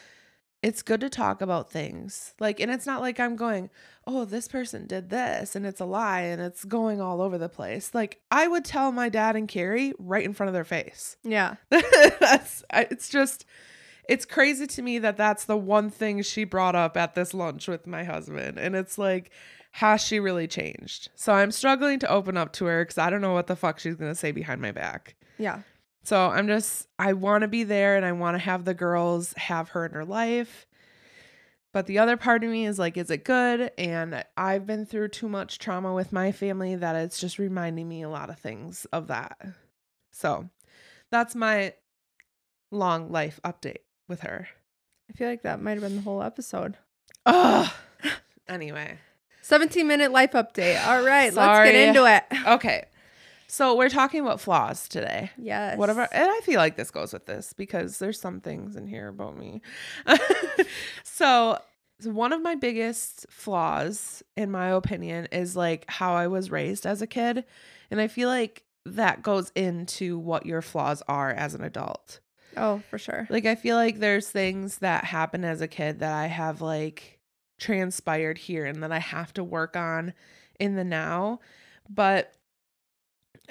It's 0.63 0.83
good 0.83 1.01
to 1.01 1.09
talk 1.09 1.41
about 1.41 1.71
things. 1.71 2.33
Like 2.39 2.59
and 2.59 2.71
it's 2.71 2.85
not 2.85 3.01
like 3.01 3.19
i'm 3.19 3.35
going 3.35 3.69
oh 4.07 4.25
this 4.25 4.47
person 4.47 4.87
did 4.87 5.09
this 5.09 5.55
and 5.55 5.65
it's 5.65 5.79
a 5.79 5.85
lie 5.85 6.21
and 6.21 6.41
it's 6.41 6.63
going 6.65 7.01
all 7.01 7.21
over 7.21 7.37
the 7.37 7.49
place. 7.49 7.93
Like 7.93 8.19
i 8.31 8.47
would 8.47 8.65
tell 8.65 8.91
my 8.91 9.09
dad 9.09 9.35
and 9.35 9.47
carrie 9.47 9.93
right 9.97 10.23
in 10.23 10.33
front 10.33 10.49
of 10.49 10.53
their 10.53 10.63
face. 10.63 11.17
Yeah. 11.23 11.55
that's 11.69 12.63
it's 12.73 13.09
just 13.09 13.45
it's 14.09 14.25
crazy 14.25 14.67
to 14.67 14.81
me 14.81 14.99
that 14.99 15.17
that's 15.17 15.45
the 15.45 15.57
one 15.57 15.89
thing 15.89 16.21
she 16.21 16.43
brought 16.43 16.75
up 16.75 16.97
at 16.97 17.15
this 17.15 17.33
lunch 17.33 17.67
with 17.67 17.87
my 17.87 18.03
husband 18.03 18.57
and 18.59 18.75
it's 18.75 18.97
like 18.97 19.31
has 19.75 20.01
she 20.01 20.19
really 20.19 20.47
changed? 20.47 21.09
So 21.15 21.33
i'm 21.33 21.51
struggling 21.51 21.97
to 21.99 22.09
open 22.09 22.37
up 22.37 22.51
to 22.53 22.65
her 22.65 22.83
because 22.83 22.97
i 22.97 23.09
don't 23.09 23.21
know 23.21 23.33
what 23.33 23.47
the 23.47 23.55
fuck 23.55 23.79
she's 23.79 23.95
going 23.95 24.11
to 24.11 24.15
say 24.15 24.31
behind 24.31 24.61
my 24.61 24.71
back. 24.71 25.15
Yeah. 25.37 25.61
So 26.03 26.27
i'm 26.27 26.47
just 26.47 26.87
i 26.97 27.13
want 27.13 27.41
to 27.41 27.47
be 27.47 27.63
there 27.63 27.95
and 27.95 28.05
i 28.05 28.11
want 28.11 28.35
to 28.35 28.39
have 28.39 28.65
the 28.65 28.73
girls 28.73 29.33
have 29.37 29.69
her 29.69 29.85
in 29.85 29.91
her 29.91 30.05
life. 30.05 30.65
But 31.73 31.85
the 31.85 31.99
other 31.99 32.17
part 32.17 32.43
of 32.43 32.49
me 32.49 32.65
is 32.65 32.77
like 32.77 32.97
is 32.97 33.09
it 33.09 33.23
good? 33.23 33.71
And 33.77 34.25
i've 34.35 34.65
been 34.65 34.85
through 34.85 35.09
too 35.09 35.29
much 35.29 35.57
trauma 35.57 35.93
with 35.93 36.11
my 36.11 36.31
family 36.31 36.75
that 36.75 36.95
it's 36.95 37.19
just 37.19 37.39
reminding 37.39 37.87
me 37.87 38.01
a 38.01 38.09
lot 38.09 38.29
of 38.29 38.39
things 38.39 38.85
of 38.91 39.07
that. 39.07 39.37
So 40.11 40.49
that's 41.11 41.33
my 41.33 41.73
long 42.71 43.11
life 43.11 43.39
update 43.45 43.83
with 44.09 44.21
her. 44.21 44.47
I 45.09 45.13
feel 45.13 45.29
like 45.29 45.43
that 45.43 45.61
might 45.61 45.71
have 45.71 45.81
been 45.81 45.95
the 45.95 46.01
whole 46.01 46.21
episode. 46.21 46.77
oh 47.25 47.73
anyway. 48.49 48.97
17 49.43 49.87
minute 49.87 50.11
life 50.11 50.33
update. 50.33 50.85
All 50.85 51.03
right, 51.03 51.33
let's 51.33 51.71
get 51.71 51.75
into 51.75 52.05
it. 52.05 52.23
okay 52.47 52.85
so 53.51 53.75
we're 53.75 53.89
talking 53.89 54.21
about 54.21 54.39
flaws 54.39 54.87
today. 54.87 55.29
Yes. 55.37 55.77
whatever 55.77 56.07
and 56.13 56.29
i 56.31 56.39
feel 56.43 56.57
like 56.57 56.77
this 56.77 56.89
goes 56.89 57.11
with 57.11 57.25
this 57.25 57.51
because 57.51 57.99
there's 57.99 58.19
some 58.19 58.39
things 58.39 58.75
in 58.77 58.87
here 58.87 59.09
about 59.09 59.37
me. 59.37 59.61
So 61.03 61.59
so 61.99 62.09
one 62.09 62.33
of 62.33 62.41
my 62.41 62.55
biggest 62.55 63.27
flaws 63.29 64.23
in 64.35 64.49
my 64.49 64.69
opinion 64.69 65.27
is 65.31 65.55
like 65.55 65.85
how 65.87 66.13
i 66.13 66.27
was 66.27 66.49
raised 66.49 66.85
as 66.85 67.01
a 67.01 67.07
kid. 67.07 67.43
And 67.91 67.99
i 67.99 68.07
feel 68.07 68.29
like 68.29 68.63
that 68.85 69.21
goes 69.21 69.51
into 69.53 70.17
what 70.17 70.45
your 70.45 70.61
flaws 70.61 71.03
are 71.07 71.29
as 71.31 71.53
an 71.53 71.63
adult. 71.63 72.19
Oh, 72.57 72.81
for 72.89 72.97
sure. 72.97 73.27
like 73.29 73.45
i 73.45 73.55
feel 73.55 73.75
like 73.75 73.99
there's 73.99 74.29
things 74.29 74.77
that 74.79 75.03
happen 75.05 75.43
as 75.43 75.61
a 75.61 75.67
kid 75.67 75.99
that 75.99 76.13
i 76.13 76.27
have 76.27 76.61
like 76.61 77.19
transpired 77.59 78.37
here 78.37 78.65
and 78.65 78.81
that 78.81 78.91
i 78.91 78.99
have 78.99 79.33
to 79.33 79.43
work 79.43 79.75
on 79.75 80.13
in 80.59 80.75
the 80.75 80.83
now. 80.85 81.39
But 81.89 82.33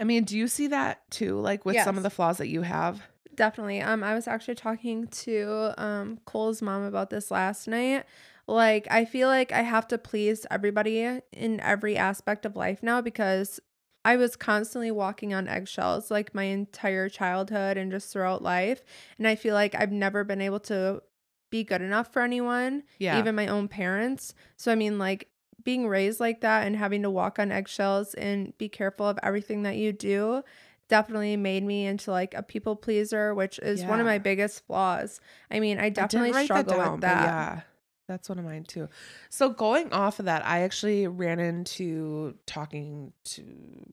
i 0.00 0.04
mean 0.04 0.24
do 0.24 0.36
you 0.36 0.48
see 0.48 0.66
that 0.66 1.08
too 1.10 1.38
like 1.38 1.64
with 1.64 1.78
some 1.80 1.96
of 1.96 2.02
the 2.02 2.10
flaws 2.10 2.38
that 2.38 2.48
you 2.48 2.62
have 2.62 3.02
Definitely. 3.40 3.80
Um, 3.80 4.04
I 4.04 4.14
was 4.14 4.28
actually 4.28 4.56
talking 4.56 5.06
to 5.06 5.72
um 5.78 6.18
Cole's 6.26 6.60
mom 6.60 6.82
about 6.82 7.08
this 7.08 7.30
last 7.30 7.66
night. 7.66 8.04
Like, 8.46 8.86
I 8.90 9.06
feel 9.06 9.28
like 9.28 9.50
I 9.50 9.62
have 9.62 9.88
to 9.88 9.96
please 9.96 10.44
everybody 10.50 11.20
in 11.32 11.60
every 11.60 11.96
aspect 11.96 12.44
of 12.44 12.54
life 12.54 12.82
now 12.82 13.00
because 13.00 13.58
I 14.04 14.16
was 14.16 14.36
constantly 14.36 14.90
walking 14.90 15.32
on 15.32 15.48
eggshells 15.48 16.10
like 16.10 16.34
my 16.34 16.44
entire 16.44 17.08
childhood 17.08 17.78
and 17.78 17.90
just 17.90 18.12
throughout 18.12 18.42
life. 18.42 18.82
And 19.16 19.26
I 19.26 19.36
feel 19.36 19.54
like 19.54 19.74
I've 19.74 19.92
never 19.92 20.22
been 20.22 20.42
able 20.42 20.60
to 20.60 21.02
be 21.50 21.64
good 21.64 21.80
enough 21.80 22.12
for 22.12 22.20
anyone, 22.20 22.82
yeah 22.98 23.18
even 23.18 23.34
my 23.34 23.46
own 23.46 23.68
parents. 23.68 24.34
So, 24.58 24.70
I 24.70 24.74
mean, 24.74 24.98
like, 24.98 25.28
being 25.64 25.86
raised 25.88 26.20
like 26.20 26.40
that 26.40 26.66
and 26.66 26.76
having 26.76 27.02
to 27.02 27.10
walk 27.10 27.38
on 27.38 27.50
eggshells 27.52 28.14
and 28.14 28.56
be 28.58 28.68
careful 28.68 29.06
of 29.06 29.18
everything 29.22 29.62
that 29.62 29.76
you 29.76 29.92
do 29.92 30.42
definitely 30.88 31.36
made 31.36 31.62
me 31.62 31.86
into 31.86 32.10
like 32.10 32.34
a 32.34 32.42
people 32.42 32.74
pleaser, 32.76 33.34
which 33.34 33.58
is 33.60 33.84
one 33.84 34.00
of 34.00 34.06
my 34.06 34.18
biggest 34.18 34.66
flaws. 34.66 35.20
I 35.50 35.60
mean, 35.60 35.78
I 35.78 35.86
I 35.86 35.88
definitely 35.90 36.32
write 36.32 36.44
struggle 36.46 36.76
down, 36.76 36.92
with 36.92 37.00
that. 37.02 37.22
yeah 37.24 37.60
that's 38.08 38.28
one 38.28 38.40
of 38.40 38.44
mine 38.44 38.64
too 38.64 38.88
so 39.28 39.48
going 39.50 39.92
off 39.92 40.18
of 40.18 40.24
that 40.24 40.44
i 40.44 40.62
actually 40.62 41.06
ran 41.06 41.38
into 41.38 42.34
talking 42.44 43.12
to 43.22 43.44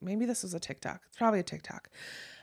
maybe 0.02 0.26
this 0.26 0.42
was 0.42 0.56
a 0.56 0.60
tiktok 0.60 1.02
it's 1.08 1.18
probably 1.18 1.40
a 1.40 1.44
tiktok 1.44 1.88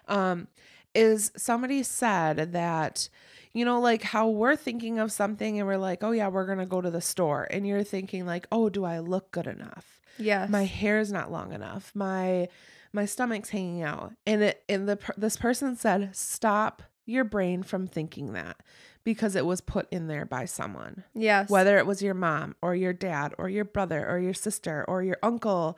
um 0.06 0.46
is 0.94 1.32
somebody 1.36 1.82
said 1.82 2.52
that 2.52 3.08
you 3.52 3.64
know 3.64 3.80
like 3.80 4.02
how 4.02 4.28
we're 4.28 4.56
thinking 4.56 4.98
of 4.98 5.12
something 5.12 5.58
and 5.58 5.66
we're 5.66 5.76
like 5.76 6.02
oh 6.02 6.10
yeah 6.10 6.28
we're 6.28 6.46
gonna 6.46 6.66
go 6.66 6.80
to 6.80 6.90
the 6.90 7.00
store 7.00 7.46
and 7.50 7.66
you're 7.66 7.84
thinking 7.84 8.26
like 8.26 8.46
oh 8.52 8.68
do 8.68 8.84
i 8.84 8.98
look 8.98 9.30
good 9.30 9.46
enough? 9.46 10.00
Yeah 10.18 10.46
my 10.48 10.64
hair's 10.64 11.12
not 11.12 11.30
long 11.32 11.52
enough. 11.52 11.90
My 11.94 12.48
my 12.92 13.04
stomach's 13.06 13.50
hanging 13.50 13.82
out. 13.82 14.12
And 14.26 14.42
it 14.42 14.62
and 14.68 14.88
the 14.88 14.98
this 15.16 15.36
person 15.36 15.76
said 15.76 16.14
stop 16.14 16.82
your 17.06 17.24
brain 17.24 17.62
from 17.62 17.86
thinking 17.86 18.32
that 18.32 18.56
because 19.02 19.36
it 19.36 19.44
was 19.44 19.60
put 19.60 19.86
in 19.92 20.06
there 20.06 20.24
by 20.24 20.44
someone. 20.46 21.04
Yes. 21.12 21.50
whether 21.50 21.76
it 21.78 21.86
was 21.86 22.02
your 22.02 22.14
mom 22.14 22.54
or 22.62 22.74
your 22.74 22.92
dad 22.92 23.34
or 23.36 23.48
your 23.48 23.64
brother 23.64 24.08
or 24.08 24.18
your 24.18 24.32
sister 24.34 24.84
or 24.88 25.02
your 25.02 25.18
uncle 25.22 25.76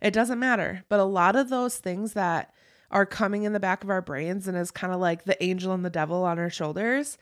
it 0.00 0.12
doesn't 0.12 0.38
matter. 0.38 0.84
But 0.88 1.00
a 1.00 1.04
lot 1.04 1.34
of 1.34 1.48
those 1.48 1.78
things 1.78 2.12
that 2.12 2.52
are 2.90 3.06
coming 3.06 3.42
in 3.42 3.52
the 3.52 3.60
back 3.60 3.84
of 3.84 3.90
our 3.90 4.02
brains 4.02 4.48
and 4.48 4.56
is 4.56 4.70
kind 4.70 4.92
of 4.92 5.00
like 5.00 5.24
the 5.24 5.42
angel 5.42 5.72
and 5.72 5.84
the 5.84 5.90
devil 5.90 6.24
on 6.24 6.38
our 6.38 6.50
shoulders 6.50 7.18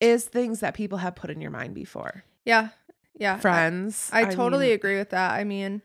is 0.00 0.24
things 0.24 0.60
that 0.60 0.74
people 0.74 0.98
have 0.98 1.16
put 1.16 1.30
in 1.30 1.40
your 1.40 1.50
mind 1.50 1.74
before 1.74 2.24
yeah. 2.48 2.70
Yeah. 3.18 3.34
I- 3.34 3.38
friends 3.40 4.10
I, 4.12 4.24
totally 4.24 4.66
mean, 4.66 4.74
agree 4.74 4.96
with 4.96 5.10
that. 5.10 5.32
I 5.32 5.44
mean, 5.44 5.82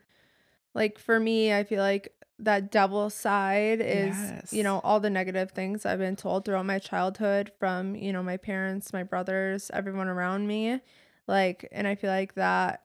like 0.74 0.98
for 0.98 1.20
me, 1.20 1.54
I 1.54 1.64
feel 1.66 1.82
like 1.82 2.14
that 2.40 2.72
devil 2.72 3.10
side 3.10 3.80
is, 3.82 4.52
you 4.52 4.64
know, 4.64 4.80
all 4.84 5.00
the 5.00 5.10
negative 5.10 5.52
things 5.52 5.86
I've 5.86 6.00
been 6.00 6.16
told 6.16 6.46
throughout 6.46 6.66
my 6.66 6.80
childhood 6.80 7.52
from, 7.60 7.96
you 7.96 8.12
know, 8.12 8.24
my 8.24 8.38
parents, 8.38 8.92
my 8.94 9.04
brothers, 9.04 9.70
everyone 9.74 10.08
around 10.08 10.48
me. 10.48 10.80
Like, 11.28 11.68
and 11.72 11.88
I 11.88 11.96
feel 11.96 12.10
like 12.10 12.36
that 12.36 12.84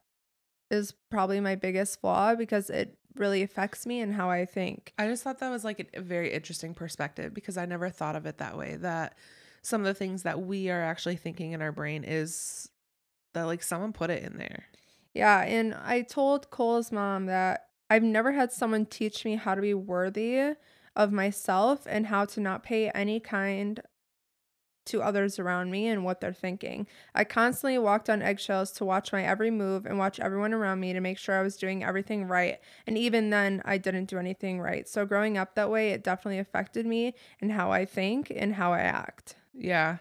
is 0.70 0.92
probably 1.10 1.40
my 1.40 1.54
biggest 1.54 2.00
flaw 2.00 2.34
because 2.34 2.68
it 2.70 2.96
really 3.18 3.42
affects 3.42 3.86
me 3.86 4.00
and 4.00 4.14
how 4.14 4.30
I 4.30 4.44
think. 4.44 4.92
I 4.98 5.06
just 5.06 5.22
thought 5.22 5.38
that 5.40 5.50
was 5.50 5.64
like 5.64 5.90
a, 5.94 6.00
very 6.00 6.32
interesting 6.32 6.74
perspective 6.74 7.34
because 7.34 7.56
I 7.56 7.66
never 7.66 7.90
thought 7.90 8.16
of 8.16 8.26
it 8.26 8.38
that 8.38 8.56
way. 8.56 8.76
That 8.76 9.16
some 9.62 9.80
of 9.80 9.86
the 9.86 9.94
things 9.94 10.22
that 10.22 10.40
we 10.40 10.70
are 10.70 10.82
actually 10.82 11.16
thinking 11.16 11.52
in 11.52 11.62
our 11.62 11.72
brain 11.72 12.04
is 12.04 12.68
that 13.34 13.44
like 13.44 13.62
someone 13.62 13.92
put 13.92 14.10
it 14.10 14.22
in 14.22 14.38
there. 14.38 14.64
Yeah, 15.14 15.40
and 15.42 15.74
I 15.74 16.02
told 16.02 16.50
Cole's 16.50 16.92
mom 16.92 17.26
that 17.26 17.66
I've 17.90 18.02
never 18.02 18.32
had 18.32 18.52
someone 18.52 18.86
teach 18.86 19.24
me 19.24 19.36
how 19.36 19.54
to 19.54 19.62
be 19.62 19.74
worthy 19.74 20.54
of 20.94 21.12
myself 21.12 21.86
and 21.88 22.06
how 22.06 22.24
to 22.26 22.40
not 22.40 22.62
pay 22.62 22.90
any 22.90 23.20
kind 23.20 23.80
to 24.88 25.02
others 25.02 25.38
around 25.38 25.70
me 25.70 25.86
and 25.88 26.04
what 26.04 26.20
they're 26.20 26.32
thinking. 26.32 26.86
I 27.14 27.24
constantly 27.24 27.78
walked 27.78 28.10
on 28.10 28.20
eggshells 28.22 28.70
to 28.72 28.84
watch 28.84 29.12
my 29.12 29.24
every 29.24 29.50
move 29.50 29.86
and 29.86 29.98
watch 29.98 30.20
everyone 30.20 30.52
around 30.52 30.80
me 30.80 30.92
to 30.92 31.00
make 31.00 31.18
sure 31.18 31.38
I 31.38 31.42
was 31.42 31.56
doing 31.56 31.82
everything 31.84 32.24
right. 32.24 32.58
And 32.86 32.98
even 32.98 33.30
then, 33.30 33.62
I 33.64 33.78
didn't 33.78 34.06
do 34.06 34.18
anything 34.18 34.60
right. 34.60 34.88
So, 34.88 35.06
growing 35.06 35.38
up 35.38 35.54
that 35.54 35.70
way, 35.70 35.90
it 35.90 36.02
definitely 36.04 36.38
affected 36.38 36.86
me 36.86 37.14
and 37.40 37.52
how 37.52 37.70
I 37.72 37.84
think 37.84 38.32
and 38.34 38.54
how 38.54 38.72
I 38.72 38.80
act. 38.80 39.36
Yeah. 39.54 39.98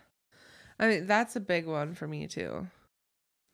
I 0.79 0.87
mean, 0.87 1.07
that's 1.07 1.35
a 1.35 1.39
big 1.39 1.65
one 1.65 1.95
for 1.95 2.07
me 2.07 2.27
too. 2.27 2.67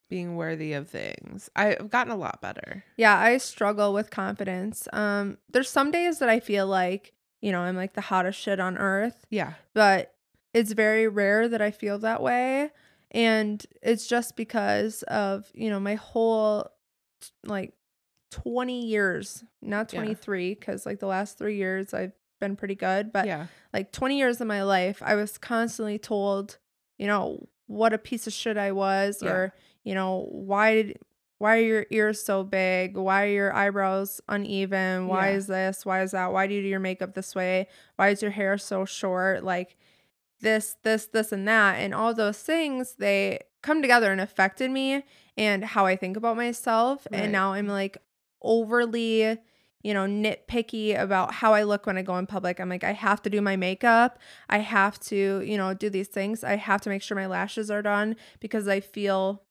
Being 0.09 0.35
worthy 0.35 0.73
of 0.73 0.89
things. 0.89 1.49
I've 1.55 1.89
gotten 1.89 2.11
a 2.13 2.17
lot 2.17 2.41
better. 2.41 2.83
Yeah, 2.97 3.17
I 3.17 3.37
struggle 3.37 3.93
with 3.93 4.11
confidence. 4.11 4.87
Um, 4.93 5.37
there's 5.49 5.69
some 5.69 5.89
days 5.89 6.19
that 6.19 6.29
I 6.29 6.39
feel 6.39 6.67
like, 6.67 7.13
you 7.41 7.51
know, 7.51 7.61
I'm 7.61 7.75
like 7.75 7.93
the 7.93 8.01
hottest 8.01 8.39
shit 8.39 8.59
on 8.59 8.77
earth, 8.77 9.25
Yeah. 9.29 9.53
but 9.73 10.12
it's 10.53 10.71
very 10.73 11.07
rare 11.07 11.47
that 11.47 11.61
I 11.61 11.71
feel 11.71 11.99
that 11.99 12.21
way. 12.21 12.71
And 13.11 13.63
it's 13.81 14.07
just 14.07 14.35
because 14.35 15.03
of, 15.03 15.49
you 15.53 15.69
know, 15.69 15.79
my 15.79 15.95
whole 15.95 16.67
like 17.43 17.73
20 18.31 18.85
years, 18.85 19.43
not 19.61 19.89
23, 19.89 20.55
because 20.55 20.85
like 20.85 20.99
the 20.99 21.07
last 21.07 21.37
three 21.37 21.57
years 21.57 21.93
I've 21.93 22.13
been 22.39 22.55
pretty 22.55 22.75
good, 22.75 23.13
but 23.13 23.27
yeah. 23.27 23.47
like 23.71 23.91
20 23.91 24.17
years 24.17 24.41
of 24.41 24.47
my 24.47 24.63
life, 24.63 25.01
I 25.03 25.15
was 25.15 25.37
constantly 25.37 25.99
told, 25.99 26.57
you 26.97 27.07
know, 27.07 27.47
what 27.67 27.93
a 27.93 27.97
piece 27.97 28.27
of 28.27 28.33
shit 28.33 28.57
I 28.57 28.71
was, 28.71 29.19
Yeah. 29.21 29.31
or, 29.31 29.53
you 29.83 29.93
know, 29.95 30.27
why 30.31 30.73
did 30.75 30.99
why 31.39 31.57
are 31.57 31.61
your 31.61 31.85
ears 31.89 32.23
so 32.23 32.43
big? 32.45 32.95
Why 32.95 33.23
are 33.25 33.31
your 33.31 33.53
eyebrows 33.53 34.21
uneven? 34.29 35.07
Why 35.07 35.31
Yeah. 35.31 35.35
is 35.35 35.47
this? 35.47 35.85
Why 35.85 36.01
is 36.01 36.11
that? 36.11 36.31
Why 36.31 36.47
do 36.47 36.53
you 36.53 36.61
do 36.61 36.69
your 36.69 36.79
makeup 36.79 37.15
this 37.15 37.35
way? 37.35 37.67
Why 37.97 38.09
is 38.09 38.21
your 38.21 38.31
hair 38.31 38.57
so 38.57 38.85
short? 38.85 39.43
Like 39.43 39.75
this, 40.43 40.75
this, 40.83 41.07
this, 41.07 41.31
and 41.31 41.47
that. 41.47 41.75
And 41.75 41.95
all 41.95 42.13
those 42.13 42.37
things, 42.37 42.95
they 42.99 43.39
come 43.63 43.81
together 43.81 44.11
and 44.11 44.21
affected 44.21 44.69
me 44.69 45.03
and 45.35 45.65
how 45.65 45.85
I 45.85 45.95
think 45.95 46.15
about 46.15 46.37
myself. 46.37 47.07
Right. 47.11 47.21
And 47.21 47.31
now 47.31 47.53
I'm 47.53 47.67
like 47.67 47.97
overly, 48.41 49.39
you 49.81 49.93
know, 49.93 50.05
nitpicky 50.05 50.99
about 50.99 51.33
how 51.33 51.53
I 51.53 51.63
look 51.63 51.87
when 51.87 51.97
I 51.97 52.03
go 52.03 52.17
in 52.17 52.27
public. 52.27 52.59
I'm 52.59 52.69
like, 52.69 52.83
I 52.83 52.91
have 52.91 53.21
to 53.23 53.29
do 53.29 53.41
my 53.41 53.55
makeup. 53.55 54.19
I 54.49 54.59
have 54.59 54.99
to, 55.01 55.41
you 55.41 55.57
know, 55.57 55.73
do 55.73 55.89
these 55.89 56.09
things. 56.09 56.43
I 56.43 56.57
have 56.57 56.81
to 56.81 56.89
make 56.89 57.01
sure 57.01 57.15
my 57.15 57.25
lashes 57.25 57.71
are 57.71 57.81
done 57.81 58.15
because 58.39 58.67
I 58.67 58.81
feel 58.81 59.41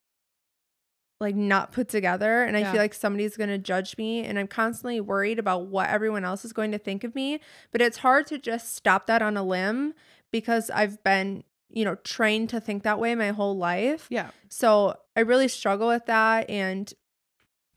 like 1.23 1.37
not 1.37 1.71
put 1.71 1.89
together 1.89 2.43
and 2.43 2.57
I 2.57 2.65
feel 2.65 2.81
like 2.81 2.93
somebody's 2.93 3.37
going 3.37 3.49
to 3.49 3.57
judge 3.57 3.97
me 3.97 4.25
and 4.25 4.41
I'm 4.41 4.49
constantly 4.49 5.01
worried 5.01 5.39
about 5.39 5.67
what 5.67 5.89
everyone 5.89 6.25
else 6.25 6.45
is 6.45 6.53
going 6.53 6.73
to 6.73 6.79
think 6.79 7.05
of 7.05 7.15
me. 7.15 7.39
But 7.71 7.81
it's 7.81 7.99
hard 7.99 8.27
to 8.27 8.39
just 8.39 8.75
stop 8.75 9.07
that 9.07 9.23
on 9.23 9.37
a 9.37 9.45
limb 9.45 9.95
because 10.33 10.71
I've 10.71 11.03
been, 11.05 11.45
you 11.71 11.85
know, 11.85 11.95
trained 11.97 12.49
to 12.51 12.61
think 12.61 12.83
that 12.83 12.99
way 12.99 13.15
my 13.15 13.31
whole 13.31 13.57
life. 13.57 14.07
Yeah. 14.11 14.31
So 14.49 14.97
I 15.17 15.21
really 15.21 15.49
struggle 15.49 15.89
with 15.89 16.07
that. 16.07 16.51
And 16.51 16.93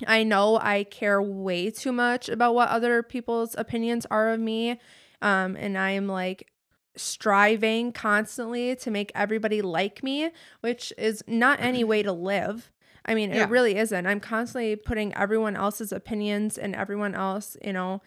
I 0.08 0.24
know 0.24 0.58
I 0.58 0.84
care 0.84 1.22
way 1.22 1.70
too 1.70 1.91
much 1.91 2.28
about 2.28 2.56
what 2.56 2.70
other 2.70 3.04
people's 3.04 3.56
opinions 3.58 4.06
are 4.10 4.30
of 4.32 4.39
me. 4.39 4.80
Um, 5.22 5.56
and 5.56 5.78
I'm 5.78 6.08
like 6.08 6.50
striving 6.98 7.91
constantly 7.91 8.76
to 8.78 8.91
make 8.91 9.12
everybody 9.15 9.62
like 9.62 10.02
me, 10.04 10.32
which 10.62 10.91
is 10.98 11.24
not 11.28 11.60
any 11.62 11.84
way 11.84 12.04
to 12.04 12.12
live. 12.12 12.72
I 13.06 13.13
mean, 13.15 13.32
Yeah. 13.32 13.44
it 13.44 13.50
really 13.50 13.78
isn't. 13.78 14.08
I'm 14.08 14.20
constantly 14.20 14.76
putting 14.76 15.13
everyone 15.13 15.56
else's 15.56 15.91
opinions 15.91 16.58
and 16.58 16.76
everyone 16.76 17.13
else, 17.15 17.56
you 17.63 17.74
know, 17.74 18.02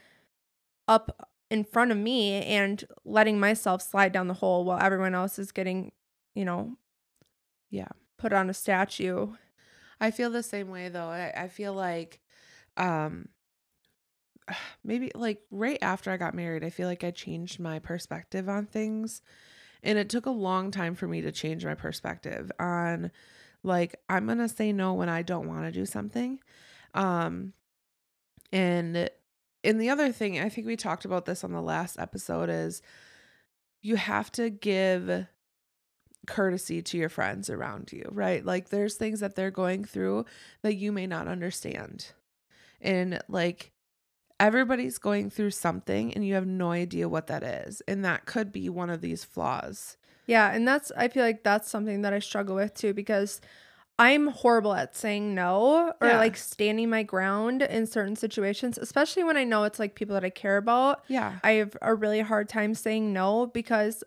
up 0.86 1.28
in 1.50 1.64
front 1.64 1.90
of 1.90 1.96
me 1.96 2.42
and 2.44 2.84
letting 3.04 3.40
myself 3.40 3.82
slide 3.82 4.12
down 4.12 4.28
the 4.28 4.34
hole 4.34 4.64
while 4.64 4.78
everyone 4.80 5.14
else 5.14 5.38
is 5.38 5.52
getting, 5.52 5.92
you 6.34 6.44
know, 6.44 6.76
Yeah. 7.70 7.88
put 8.18 8.32
on 8.32 8.50
a 8.50 8.54
statue. 8.54 9.34
I 10.00 10.10
feel 10.10 10.30
the 10.30 10.42
same 10.42 10.70
way 10.70 10.88
though. 10.88 11.08
I, 11.08 11.32
I 11.36 11.48
feel 11.48 11.72
like 11.72 12.20
um 12.76 13.28
maybe 14.84 15.10
like 15.14 15.40
right 15.50 15.78
after 15.82 16.10
I 16.10 16.16
got 16.16 16.34
married, 16.34 16.64
I 16.64 16.70
feel 16.70 16.88
like 16.88 17.04
I 17.04 17.10
changed 17.10 17.60
my 17.60 17.78
perspective 17.78 18.48
on 18.48 18.66
things. 18.66 19.22
And 19.82 19.96
it 19.98 20.08
took 20.08 20.26
a 20.26 20.30
long 20.30 20.70
time 20.70 20.94
for 20.94 21.06
me 21.06 21.20
to 21.20 21.30
change 21.32 21.64
my 21.64 21.74
perspective 21.74 22.50
on 22.58 23.10
like 23.62 23.96
I'm 24.08 24.26
going 24.26 24.38
to 24.38 24.48
say 24.48 24.72
no 24.72 24.94
when 24.94 25.08
I 25.08 25.22
don't 25.22 25.48
want 25.48 25.64
to 25.64 25.72
do 25.72 25.86
something. 25.86 26.40
Um 26.94 27.52
and 28.52 29.10
and 29.64 29.80
the 29.80 29.90
other 29.90 30.12
thing, 30.12 30.38
I 30.38 30.48
think 30.48 30.66
we 30.66 30.76
talked 30.76 31.04
about 31.04 31.24
this 31.24 31.44
on 31.44 31.52
the 31.52 31.62
last 31.62 31.98
episode 31.98 32.48
is 32.48 32.82
you 33.80 33.96
have 33.96 34.30
to 34.32 34.50
give 34.50 35.26
courtesy 36.26 36.82
to 36.82 36.98
your 36.98 37.08
friends 37.08 37.48
around 37.50 37.92
you, 37.92 38.08
right? 38.12 38.44
Like 38.44 38.68
there's 38.68 38.96
things 38.96 39.20
that 39.20 39.34
they're 39.34 39.50
going 39.50 39.84
through 39.84 40.26
that 40.62 40.76
you 40.76 40.92
may 40.92 41.06
not 41.06 41.26
understand. 41.26 42.12
And 42.80 43.20
like 43.28 43.72
everybody's 44.38 44.98
going 44.98 45.30
through 45.30 45.50
something 45.50 46.12
and 46.14 46.24
you 46.24 46.34
have 46.34 46.46
no 46.46 46.70
idea 46.70 47.08
what 47.08 47.26
that 47.28 47.42
is. 47.42 47.82
And 47.88 48.04
that 48.04 48.26
could 48.26 48.52
be 48.52 48.68
one 48.68 48.90
of 48.90 49.00
these 49.00 49.24
flaws. 49.24 49.96
Yeah, 50.26 50.52
and 50.52 50.68
that's 50.68 50.92
I 50.96 51.08
feel 51.08 51.24
like 51.24 51.42
that's 51.42 51.70
something 51.70 52.02
that 52.02 52.12
I 52.12 52.18
struggle 52.18 52.56
with 52.56 52.74
too 52.74 52.92
because 52.92 53.40
I'm 53.98 54.28
horrible 54.28 54.74
at 54.74 54.94
saying 54.94 55.34
no 55.34 55.92
or 56.00 56.06
Yeah. 56.08 56.18
like 56.18 56.36
standing 56.36 56.88
my 56.88 57.02
ground 57.02 57.62
in 57.62 57.86
certain 57.86 58.14
situations, 58.16 58.78
especially 58.78 59.24
when 59.24 59.36
I 59.36 59.44
know 59.44 59.64
it's 59.64 59.78
like 59.80 59.94
people 59.96 60.14
that 60.14 60.24
I 60.24 60.30
care 60.30 60.56
about. 60.56 61.02
Yeah. 61.08 61.38
I 61.42 61.52
have 61.52 61.76
a 61.82 61.94
really 61.94 62.20
hard 62.20 62.48
time 62.48 62.74
saying 62.74 63.12
no 63.12 63.46
because 63.46 64.04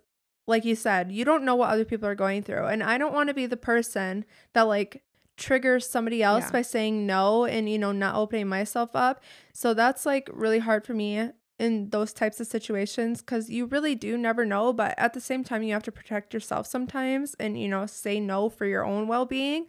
like 0.48 0.66
you 0.66 0.76
said, 0.76 1.12
you 1.12 1.24
don't 1.26 1.44
know 1.44 1.56
what 1.56 1.70
other 1.70 1.86
people 1.86 2.08
are 2.08 2.16
going 2.16 2.42
through. 2.42 2.66
And 2.66 2.82
I 2.84 2.98
don't 2.98 3.14
want 3.14 3.28
to 3.30 3.34
be 3.34 3.46
the 3.46 3.58
person 3.58 4.26
that 4.54 4.64
like 4.64 5.04
triggers 5.38 5.88
somebody 5.90 6.22
else 6.24 6.46
Yeah. 6.46 6.52
by 6.52 6.62
saying 6.62 7.06
no 7.06 7.46
and 7.46 7.70
you 7.70 7.78
know 7.80 7.92
not 7.92 8.16
opening 8.16 8.48
myself 8.48 8.92
up. 8.96 9.22
So 9.54 9.74
that's 9.74 10.06
like 10.06 10.30
really 10.32 10.60
hard 10.60 10.86
for 10.86 10.94
me 10.94 11.30
in 11.62 11.90
those 11.92 12.12
types 12.14 12.40
of 12.42 12.48
situations 12.48 13.22
cuz 13.22 13.50
you 13.50 13.66
really 13.68 13.96
do 13.96 14.18
never 14.18 14.44
know, 14.46 14.74
but 14.74 14.94
at 14.98 15.14
the 15.14 15.22
same 15.22 15.44
time 15.44 15.64
you 15.64 15.74
have 15.74 15.84
to 15.84 15.92
protect 15.92 16.34
yourself 16.34 16.66
sometimes 16.68 17.36
and 17.40 17.60
you 17.62 17.68
know 17.70 17.86
say 17.86 18.20
no 18.20 18.50
for 18.50 18.66
your 18.66 18.84
own 18.84 19.08
well-being. 19.08 19.68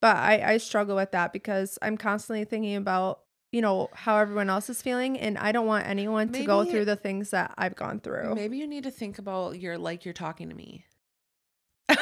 But 0.00 0.16
I 0.16 0.52
I 0.52 0.56
struggle 0.58 0.96
with 0.96 1.12
that 1.12 1.32
because 1.32 1.78
I'm 1.82 1.96
constantly 1.96 2.44
thinking 2.44 2.76
about 2.76 3.20
you 3.52 3.60
know 3.60 3.88
how 3.94 4.16
everyone 4.18 4.48
else 4.50 4.70
is 4.70 4.80
feeling 4.82 5.18
and 5.18 5.36
I 5.38 5.52
don't 5.52 5.66
want 5.66 5.86
anyone 5.86 6.28
to 6.32 6.44
go 6.44 6.64
through 6.64 6.84
the 6.86 6.96
things 6.96 7.30
that 7.30 7.52
I've 7.58 7.76
gone 7.76 8.00
through. 8.00 8.34
Maybe 8.34 8.58
you 8.58 8.66
need 8.66 8.84
to 8.84 8.90
think 8.90 9.18
about 9.18 9.58
your 9.58 9.76
like 9.78 10.04
you're 10.04 10.14
talking 10.26 10.48
to 10.50 10.54
me. 10.54 10.84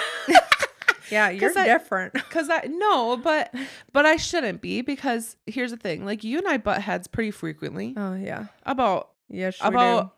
Yeah, 1.11 1.31
you're 1.39 1.59
I- 1.59 1.65
different. 1.65 2.15
Cause 2.31 2.49
I 2.51 2.67
no, 2.69 3.17
but 3.17 3.55
but 3.93 4.07
I 4.07 4.17
shouldn't 4.17 4.61
be 4.61 4.83
because 4.83 5.37
here's 5.47 5.71
the 5.71 5.77
thing. 5.77 6.05
Like 6.05 6.23
you 6.25 6.39
and 6.39 6.47
I 6.47 6.59
butt 6.59 6.83
heads 6.83 7.07
pretty 7.09 7.31
frequently 7.31 7.95
Oh 7.97 8.15
yeah. 8.15 8.47
about 8.65 9.11
Yeah, 9.29 9.51
sure 9.51 9.69
about 9.69 10.15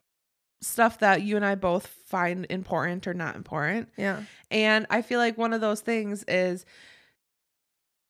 stuff 0.62 0.98
that 0.98 1.22
you 1.22 1.36
and 1.36 1.44
I 1.44 1.54
both 1.54 1.86
find 1.86 2.46
important 2.50 3.06
or 3.06 3.14
not 3.14 3.34
important. 3.36 3.88
Yeah. 3.96 4.22
And 4.50 4.86
I 4.90 5.02
feel 5.02 5.18
like 5.18 5.38
one 5.38 5.52
of 5.52 5.60
those 5.60 5.80
things 5.80 6.22
is 6.28 6.66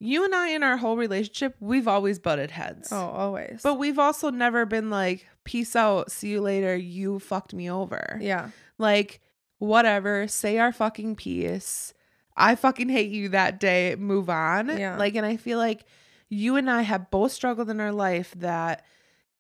you 0.01 0.25
and 0.25 0.35
I 0.35 0.49
in 0.49 0.63
our 0.63 0.77
whole 0.77 0.97
relationship, 0.97 1.55
we've 1.61 1.87
always 1.87 2.19
butted 2.19 2.51
heads. 2.51 2.89
Oh, 2.91 2.97
always. 2.97 3.61
But 3.63 3.75
we've 3.79 3.99
also 3.99 4.31
never 4.31 4.67
been 4.67 4.91
like, 4.91 5.27
peace 5.45 5.77
out, 5.77 6.11
see 6.11 6.31
you 6.31 6.41
later, 6.41 6.75
you 6.77 7.19
fucked 7.19 7.55
me 7.55 7.71
over. 7.71 8.19
yeah. 8.21 8.51
Like, 8.79 9.21
whatever, 9.59 10.27
say 10.27 10.59
our 10.59 10.73
fucking 10.73 11.17
piece. 11.17 11.93
I 12.35 12.55
fucking 12.55 12.89
hate 12.89 13.11
you 13.11 13.29
that 13.29 13.61
day, 13.61 13.95
move 13.97 14.31
on. 14.31 14.77
Yeah. 14.77 14.97
Like, 14.97 15.15
and 15.15 15.27
I 15.27 15.37
feel 15.37 15.59
like 15.59 15.85
you 16.31 16.57
and 16.57 16.71
I 16.71 16.83
have 16.83 17.11
both 17.11 17.33
struggled 17.33 17.69
in 17.69 17.79
our 17.81 17.93
life 17.93 18.35
that 18.39 18.85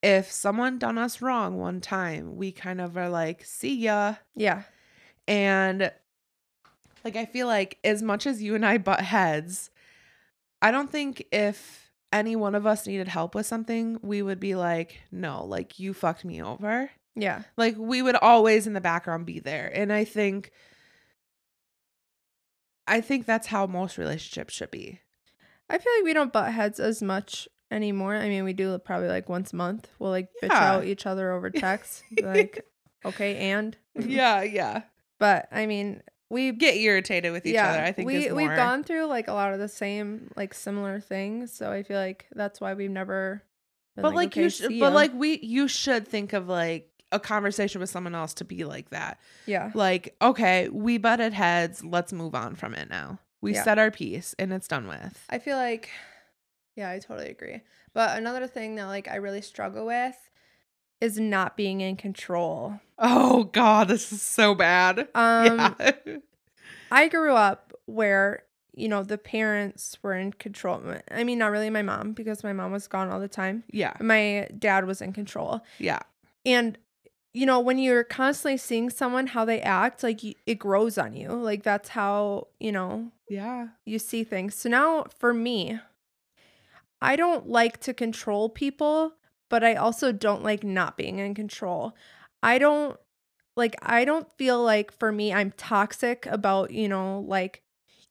if 0.02 0.30
someone 0.30 0.78
done 0.78 0.98
us 0.98 1.20
wrong 1.20 1.58
one 1.58 1.80
time, 1.80 2.36
we 2.36 2.52
kind 2.52 2.80
of 2.80 2.96
are 2.96 3.08
like, 3.08 3.44
see 3.44 3.76
ya. 3.76 4.16
Yeah. 4.34 4.62
And 5.28 5.92
like 7.04 7.16
I 7.16 7.26
feel 7.26 7.46
like 7.46 7.78
as 7.84 8.02
much 8.02 8.26
as 8.26 8.42
you 8.42 8.54
and 8.54 8.64
I 8.64 8.78
butt 8.78 9.00
heads, 9.00 9.70
I 10.62 10.70
don't 10.70 10.90
think 10.90 11.24
if 11.32 11.90
any 12.12 12.36
one 12.36 12.54
of 12.54 12.66
us 12.66 12.86
needed 12.86 13.08
help 13.08 13.34
with 13.34 13.46
something, 13.46 13.98
we 14.02 14.22
would 14.22 14.40
be 14.40 14.54
like, 14.54 15.00
no, 15.12 15.44
like 15.44 15.78
you 15.78 15.94
fucked 15.94 16.24
me 16.24 16.42
over. 16.42 16.90
Yeah. 17.14 17.42
Like 17.56 17.76
we 17.76 18.02
would 18.02 18.16
always 18.16 18.66
in 18.66 18.72
the 18.72 18.80
background 18.80 19.26
be 19.26 19.40
there. 19.40 19.70
And 19.74 19.92
I 19.92 20.04
think 20.04 20.50
I 22.86 23.00
think 23.00 23.24
that's 23.24 23.46
how 23.46 23.66
most 23.66 23.98
relationships 23.98 24.54
should 24.54 24.70
be. 24.70 25.00
I 25.68 25.78
feel 25.78 25.92
like 25.98 26.04
we 26.04 26.12
don't 26.12 26.32
butt 26.32 26.52
heads 26.52 26.80
as 26.80 27.00
much 27.00 27.46
anymore. 27.70 28.14
I 28.16 28.28
mean, 28.28 28.44
we 28.44 28.52
do 28.52 28.76
probably 28.78 29.08
like 29.08 29.28
once 29.28 29.52
a 29.52 29.56
month. 29.56 29.88
We'll 29.98 30.10
like 30.10 30.28
bitch 30.42 30.50
out 30.50 30.84
each 30.84 31.06
other 31.06 31.32
over 31.32 31.50
text. 31.50 32.02
Like, 32.22 32.64
okay, 33.04 33.36
and 33.50 33.76
yeah, 33.94 34.42
yeah. 34.42 34.82
But 35.18 35.48
I 35.52 35.66
mean, 35.66 36.02
we 36.30 36.52
Get 36.52 36.76
irritated 36.76 37.32
with 37.32 37.44
each 37.46 37.56
other. 37.56 37.80
I 37.82 37.92
think 37.92 38.06
we 38.06 38.30
we've 38.32 38.48
gone 38.56 38.84
through 38.84 39.06
like 39.06 39.28
a 39.28 39.32
lot 39.32 39.52
of 39.52 39.58
the 39.58 39.68
same 39.68 40.30
like 40.36 40.54
similar 40.54 41.00
things. 41.00 41.52
So 41.52 41.70
I 41.72 41.82
feel 41.82 41.98
like 41.98 42.26
that's 42.32 42.60
why 42.60 42.74
we've 42.74 42.90
never. 42.90 43.42
But 43.96 44.14
like 44.14 44.28
"Okay, 44.28 44.44
you 44.44 44.50
see 44.50 44.80
but 44.80 44.90
ya." 44.90 44.94
like 44.94 45.12
we 45.14 45.40
you 45.42 45.66
should 45.68 46.06
think 46.06 46.32
of 46.32 46.48
like 46.48 46.86
a 47.12 47.18
conversation 47.18 47.80
with 47.80 47.90
someone 47.90 48.14
else 48.14 48.34
to 48.34 48.44
be 48.44 48.64
like 48.64 48.90
that. 48.90 49.18
Yeah. 49.46 49.72
Like, 49.74 50.14
okay, 50.22 50.68
we 50.68 50.96
butted 50.96 51.32
heads. 51.32 51.84
Let's 51.84 52.12
move 52.12 52.34
on 52.36 52.54
from 52.54 52.74
it 52.74 52.88
now. 52.88 53.18
We 53.40 53.54
Yeah. 53.54 53.64
said 53.64 53.78
our 53.80 53.90
piece 53.90 54.34
and 54.38 54.52
it's 54.52 54.68
done 54.68 54.86
with. 54.86 55.24
I 55.28 55.38
feel 55.40 55.56
like, 55.56 55.90
yeah, 56.80 56.90
I 56.90 56.98
totally 56.98 57.28
agree. 57.30 57.60
But 57.92 58.16
another 58.18 58.46
thing 58.46 58.74
that 58.76 58.86
like 58.86 59.08
I 59.08 59.16
really 59.16 59.42
struggle 59.42 59.86
with 59.86 60.16
is 61.00 61.18
not 61.18 61.56
being 61.56 61.80
in 61.80 61.96
control. 61.96 62.80
Oh 62.98 63.44
God, 63.44 63.88
this 63.88 64.12
is 64.12 64.20
so 64.22 64.54
bad. 64.54 65.08
Um, 65.14 65.74
yeah. 65.78 66.16
I 66.92 67.08
grew 67.08 67.34
up 67.34 67.72
where 67.86 68.42
you 68.74 68.88
know 68.88 69.02
the 69.02 69.18
parents 69.18 69.98
were 70.02 70.14
in 70.14 70.32
control. 70.32 70.82
I 71.10 71.24
mean, 71.24 71.38
not 71.38 71.50
really 71.50 71.70
my 71.70 71.82
mom 71.82 72.12
because 72.12 72.42
my 72.44 72.52
mom 72.52 72.72
was 72.72 72.86
gone 72.88 73.08
all 73.10 73.20
the 73.20 73.28
time. 73.28 73.64
yeah. 73.70 73.94
My 74.00 74.48
dad 74.58 74.84
was 74.86 75.00
in 75.02 75.12
control, 75.12 75.60
Yeah. 75.78 76.00
and 76.44 76.78
you 77.32 77.46
know 77.46 77.60
when 77.60 77.78
you're 77.78 78.02
constantly 78.04 78.56
seeing 78.56 78.90
someone 78.90 79.28
how 79.28 79.44
they 79.44 79.60
act, 79.60 80.02
like 80.02 80.20
it 80.24 80.58
grows 80.58 80.98
on 80.98 81.14
you. 81.14 81.28
Like 81.30 81.62
that's 81.62 81.90
how 81.90 82.48
you 82.58 82.72
know 82.72 83.10
Yeah. 83.28 83.68
you 83.84 83.98
see 83.98 84.24
things. 84.24 84.54
So 84.54 84.68
now 84.68 85.06
for 85.18 85.32
me, 85.32 85.78
I 87.02 87.16
don't 87.16 87.48
like 87.48 87.80
to 87.80 87.94
control 87.94 88.48
people, 88.48 89.14
but 89.48 89.64
I 89.64 89.74
also 89.74 90.12
don't 90.12 90.42
like 90.42 90.64
not 90.64 90.96
being 90.96 91.18
in 91.18 91.34
control. 91.34 91.94
I 92.42 92.58
don't 92.58 92.98
like 93.56 93.76
I 93.82 94.04
don't 94.04 94.30
feel 94.36 94.62
like 94.62 94.92
for 94.98 95.12
me 95.12 95.32
I'm 95.32 95.52
toxic 95.52 96.26
about, 96.26 96.70
you 96.70 96.88
know, 96.88 97.24
like 97.26 97.62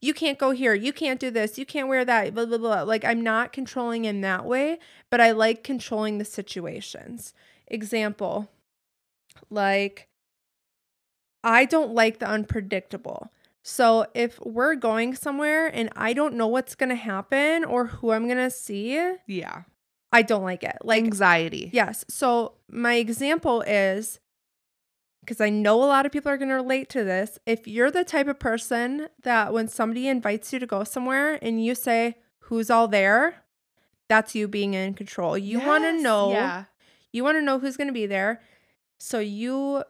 you 0.01 0.13
can't 0.13 0.39
go 0.39 0.51
here, 0.51 0.73
you 0.73 0.93
can't 0.93 1.19
do 1.19 1.29
this, 1.29 1.57
you 1.57 1.65
can't 1.65 1.87
wear 1.87 2.05
that, 2.05 2.33
blah 2.33 2.45
blah 2.45 2.57
blah. 2.57 2.81
Like 2.83 3.05
I'm 3.05 3.21
not 3.21 3.53
controlling 3.53 4.05
in 4.05 4.21
that 4.21 4.45
way, 4.45 4.79
but 5.09 5.21
I 5.21 5.31
like 5.31 5.63
controlling 5.63 6.17
the 6.17 6.25
situations. 6.25 7.33
Example, 7.67 8.49
like 9.49 10.07
I 11.43 11.65
don't 11.65 11.93
like 11.93 12.19
the 12.19 12.27
unpredictable. 12.27 13.31
So 13.71 14.07
if 14.15 14.39
we're 14.43 14.73
going 14.75 15.13
somewhere 15.15 15.67
and 15.67 15.89
I 15.95 16.13
don't 16.13 16.33
know 16.35 16.47
what's 16.47 16.73
going 16.75 16.89
to 16.89 16.95
happen 16.95 17.63
or 17.63 17.85
who 17.85 18.11
I'm 18.11 18.25
going 18.25 18.37
to 18.39 18.49
see, 18.49 18.99
Yeah. 19.27 19.63
I 20.11 20.23
don't 20.23 20.41
like 20.43 20.63
it. 20.63 20.77
Like 20.83 21.03
Anxiety. 21.03 21.69
yes. 21.71 22.03
So 22.09 22.53
my 22.67 22.95
example 22.95 23.61
is 23.61 24.19
because 25.21 25.39
I 25.39 25.49
know 25.51 25.83
a 25.83 25.85
lot 25.85 26.07
of 26.07 26.11
people 26.11 26.31
are 26.31 26.37
going 26.37 26.49
to 26.49 26.55
relate 26.55 26.89
to 26.89 27.03
this. 27.03 27.37
If 27.45 27.67
you're 27.67 27.91
the 27.91 28.03
type 28.03 28.27
of 28.27 28.39
person 28.39 29.09
that 29.21 29.53
when 29.53 29.67
somebody 29.67 30.07
invites 30.07 30.51
you 30.51 30.57
to 30.57 30.65
go 30.65 30.83
somewhere 30.83 31.37
and 31.43 31.63
you 31.63 31.75
say 31.75 32.15
who's 32.39 32.71
all 32.71 32.87
there, 32.87 33.43
that's 34.07 34.33
you 34.33 34.47
being 34.47 34.73
in 34.73 34.95
control. 34.95 35.37
You 35.37 35.59
want 35.59 35.83
to 35.83 35.93
know 36.01 36.31
Yeah. 36.31 36.63
you 37.13 37.23
want 37.23 37.37
to 37.37 37.43
know 37.43 37.59
who's 37.59 37.77
going 37.77 37.87
to 37.89 37.93
be 37.93 38.07
there. 38.07 38.41
So 38.99 39.19
you 39.19 39.83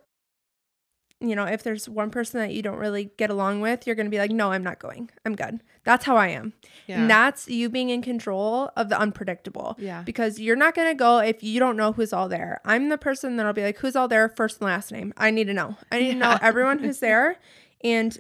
you 1.22 1.36
know, 1.36 1.44
if 1.46 1.64
there's 1.64 1.90
one 1.90 2.10
person 2.12 2.40
that 2.40 2.54
you 2.54 2.62
don't 2.62 2.78
really 2.78 3.12
get 3.18 3.30
along 3.30 3.60
with, 3.62 3.86
you're 3.86 3.96
going 3.96 4.06
to 4.06 4.10
be 4.12 4.18
like, 4.20 4.32
"No, 4.32 4.52
I'm 4.54 4.64
not 4.64 4.80
going. 4.80 5.10
I'm 5.26 5.36
good." 5.36 5.62
That's 5.84 6.06
how 6.06 6.16
I 6.16 6.28
am. 6.30 6.54
Yeah. 6.88 7.02
And 7.02 7.10
that's 7.10 7.48
you 7.50 7.68
being 7.70 7.90
in 7.90 8.02
control 8.02 8.72
of 8.78 8.90
the 8.90 8.98
unpredictable. 9.00 9.76
yeah. 9.80 10.02
Because 10.04 10.40
you're 10.40 10.56
not 10.56 10.76
going 10.76 10.88
to 10.90 10.96
go 10.96 11.18
if 11.20 11.44
you 11.44 11.60
don't 11.60 11.76
know 11.76 11.92
who's 11.92 12.14
all 12.14 12.30
there. 12.30 12.62
I'm 12.64 12.90
the 12.90 12.98
person 12.98 13.36
that'll 13.38 13.54
be 13.54 13.64
like, 13.64 13.78
"Who's 13.80 13.96
all 13.98 14.08
there? 14.08 14.30
First 14.30 14.58
and 14.62 14.66
last 14.68 14.92
name. 14.92 15.14
I 15.18 15.30
need 15.32 15.48
to 15.48 15.54
know. 15.54 15.76
I 15.92 16.00
need 16.00 16.12
to 16.14 16.18
know 16.20 16.38
everyone 16.42 16.80
who's 16.80 17.00
there." 17.08 17.36
And 17.84 18.18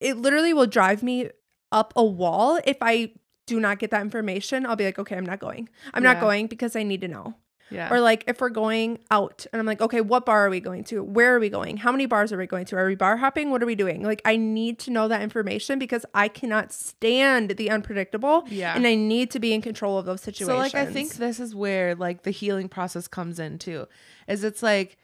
it 0.00 0.16
literally 0.16 0.52
will 0.52 0.66
drive 0.66 1.02
me 1.02 1.30
up 1.72 1.92
a 1.96 2.04
wall 2.04 2.60
if 2.64 2.76
I 2.80 3.12
do 3.46 3.58
not 3.60 3.78
get 3.78 3.90
that 3.90 4.02
information. 4.02 4.66
I'll 4.66 4.76
be 4.76 4.84
like, 4.84 4.98
"Okay, 4.98 5.16
I'm 5.16 5.26
not 5.26 5.38
going. 5.40 5.68
I'm 5.94 6.04
Yeah. 6.04 6.12
not 6.14 6.20
going 6.20 6.46
because 6.46 6.76
I 6.76 6.82
need 6.82 7.00
to 7.00 7.08
know." 7.08 7.34
Yeah. 7.70 7.92
Or 7.92 8.00
like 8.00 8.24
if 8.26 8.40
we're 8.40 8.50
going 8.50 8.98
out 9.10 9.46
and 9.52 9.58
I'm 9.58 9.66
like, 9.66 9.80
okay, 9.80 10.00
what 10.00 10.24
bar 10.24 10.46
are 10.46 10.50
we 10.50 10.60
going 10.60 10.84
to? 10.84 11.02
Where 11.02 11.34
are 11.34 11.40
we 11.40 11.48
going? 11.48 11.76
How 11.76 11.90
many 11.90 12.06
bars 12.06 12.32
are 12.32 12.38
we 12.38 12.46
going 12.46 12.64
to? 12.66 12.76
Are 12.76 12.86
we 12.86 12.94
bar 12.94 13.16
hopping? 13.16 13.50
What 13.50 13.62
are 13.62 13.66
we 13.66 13.74
doing? 13.74 14.02
Like 14.02 14.22
I 14.24 14.36
need 14.36 14.78
to 14.80 14.90
know 14.90 15.08
that 15.08 15.22
information 15.22 15.78
because 15.78 16.06
I 16.14 16.28
cannot 16.28 16.72
stand 16.72 17.50
the 17.50 17.70
unpredictable 17.70 18.44
yeah. 18.48 18.74
and 18.74 18.86
I 18.86 18.94
need 18.94 19.30
to 19.32 19.40
be 19.40 19.52
in 19.52 19.62
control 19.62 19.98
of 19.98 20.06
those 20.06 20.20
situations. 20.20 20.48
So 20.48 20.58
like 20.58 20.74
I 20.74 20.86
think 20.86 21.14
this 21.14 21.40
is 21.40 21.54
where 21.54 21.94
like 21.94 22.22
the 22.22 22.30
healing 22.30 22.68
process 22.68 23.08
comes 23.08 23.38
in 23.40 23.58
too. 23.58 23.88
Is 24.28 24.44
it's 24.44 24.62
like 24.62 24.96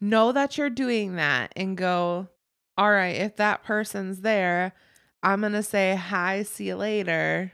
know 0.00 0.32
that 0.32 0.56
you're 0.56 0.70
doing 0.70 1.16
that 1.16 1.52
and 1.56 1.76
go, 1.76 2.28
all 2.76 2.90
right, 2.90 3.16
if 3.16 3.36
that 3.36 3.64
person's 3.64 4.20
there, 4.20 4.72
I'm 5.22 5.40
going 5.40 5.52
to 5.52 5.62
say 5.62 5.96
hi, 5.96 6.42
see 6.42 6.68
you 6.68 6.76
later. 6.76 7.52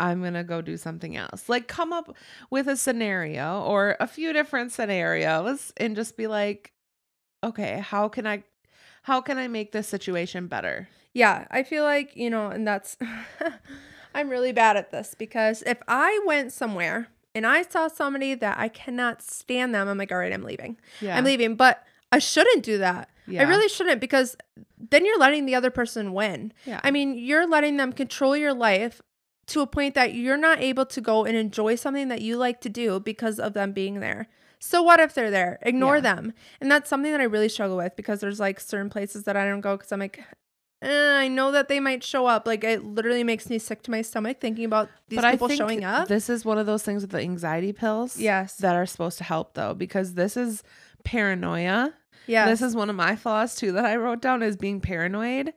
I'm 0.00 0.20
going 0.22 0.34
to 0.34 0.42
go 0.42 0.62
do 0.62 0.76
something 0.76 1.16
else. 1.16 1.48
Like 1.48 1.68
come 1.68 1.92
up 1.92 2.16
with 2.48 2.66
a 2.66 2.76
scenario 2.76 3.62
or 3.62 3.96
a 4.00 4.06
few 4.06 4.32
different 4.32 4.72
scenarios 4.72 5.72
and 5.76 5.94
just 5.94 6.16
be 6.16 6.26
like, 6.26 6.72
okay, 7.44 7.78
how 7.78 8.08
can 8.08 8.26
I 8.26 8.44
how 9.02 9.20
can 9.20 9.38
I 9.38 9.48
make 9.48 9.72
this 9.72 9.86
situation 9.86 10.46
better? 10.46 10.88
Yeah, 11.12 11.46
I 11.50 11.62
feel 11.62 11.84
like, 11.84 12.16
you 12.16 12.30
know, 12.30 12.48
and 12.48 12.66
that's 12.66 12.96
I'm 14.14 14.28
really 14.28 14.52
bad 14.52 14.76
at 14.76 14.90
this 14.90 15.14
because 15.18 15.62
if 15.62 15.78
I 15.86 16.20
went 16.26 16.52
somewhere 16.52 17.08
and 17.34 17.46
I 17.46 17.62
saw 17.62 17.88
somebody 17.88 18.34
that 18.34 18.58
I 18.58 18.68
cannot 18.68 19.22
stand 19.22 19.74
them, 19.74 19.86
I'm 19.86 19.98
like, 19.98 20.10
all 20.12 20.18
right, 20.18 20.32
I'm 20.32 20.42
leaving. 20.42 20.78
Yeah. 21.00 21.16
I'm 21.16 21.24
leaving. 21.24 21.56
But 21.56 21.84
I 22.10 22.18
shouldn't 22.18 22.64
do 22.64 22.78
that. 22.78 23.08
yeah. 23.26 23.42
I 23.42 23.44
really 23.44 23.68
shouldn't 23.68 24.00
because 24.00 24.36
then 24.78 25.04
you're 25.04 25.18
letting 25.18 25.46
the 25.46 25.54
other 25.54 25.70
person 25.70 26.12
win. 26.12 26.52
yeah. 26.64 26.80
I 26.82 26.90
mean, 26.90 27.18
you're 27.18 27.46
letting 27.46 27.76
them 27.76 27.92
control 27.92 28.36
your 28.36 28.54
life 28.54 29.00
to 29.50 29.60
a 29.60 29.66
point 29.66 29.94
that 29.94 30.14
you're 30.14 30.36
not 30.36 30.60
able 30.60 30.86
to 30.86 31.00
go 31.00 31.24
and 31.24 31.36
enjoy 31.36 31.74
something 31.76 32.08
that 32.08 32.20
you 32.22 32.36
like 32.36 32.60
to 32.62 32.68
do 32.68 32.98
because 33.00 33.38
of 33.38 33.52
them 33.52 33.72
being 33.72 34.00
there. 34.00 34.26
So 34.58 34.82
what 34.82 35.00
if 35.00 35.14
they're 35.14 35.30
there? 35.30 35.58
Ignore 35.62 35.96
Yeah. 35.96 36.00
them. 36.00 36.32
And 36.60 36.70
that's 36.70 36.88
something 36.90 37.10
that 37.12 37.20
I 37.20 37.24
really 37.24 37.48
struggle 37.48 37.76
with 37.76 37.96
because 37.96 38.20
there's 38.20 38.40
like 38.40 38.60
certain 38.60 38.90
places 38.90 39.24
that 39.24 39.36
I 39.36 39.44
don't 39.46 39.60
go 39.62 39.76
because 39.76 39.90
I'm 39.92 40.00
like, 40.00 40.22
eh, 40.82 41.16
I 41.18 41.28
know 41.28 41.50
that 41.52 41.68
they 41.68 41.80
might 41.80 42.04
show 42.04 42.26
up. 42.26 42.46
Like 42.46 42.62
it 42.62 42.84
literally 42.84 43.24
makes 43.24 43.48
me 43.48 43.58
sick 43.58 43.82
to 43.84 43.90
my 43.90 44.02
stomach 44.02 44.38
thinking 44.40 44.64
about 44.66 44.88
these 45.08 45.20
but 45.20 45.30
people 45.32 45.46
I 45.46 45.48
think 45.48 45.58
showing 45.60 45.84
up. 45.84 46.08
This 46.08 46.28
is 46.28 46.44
one 46.44 46.58
of 46.58 46.66
those 46.66 46.82
things 46.82 47.02
with 47.02 47.10
the 47.10 47.20
anxiety 47.20 47.72
pills. 47.72 48.18
yes. 48.18 48.56
that 48.56 48.76
are 48.76 48.86
supposed 48.86 49.16
to 49.18 49.24
help 49.24 49.54
though 49.54 49.72
because 49.74 50.14
this 50.14 50.36
is 50.36 50.62
paranoia. 51.04 51.94
Yeah. 52.26 52.46
This 52.46 52.62
is 52.62 52.76
one 52.76 52.88
of 52.90 52.96
my 52.96 53.16
flaws 53.16 53.56
too 53.56 53.72
that 53.72 53.84
I 53.84 53.96
wrote 53.96 54.20
down 54.22 54.42
is 54.42 54.56
being 54.56 54.80
paranoid. 54.80 55.52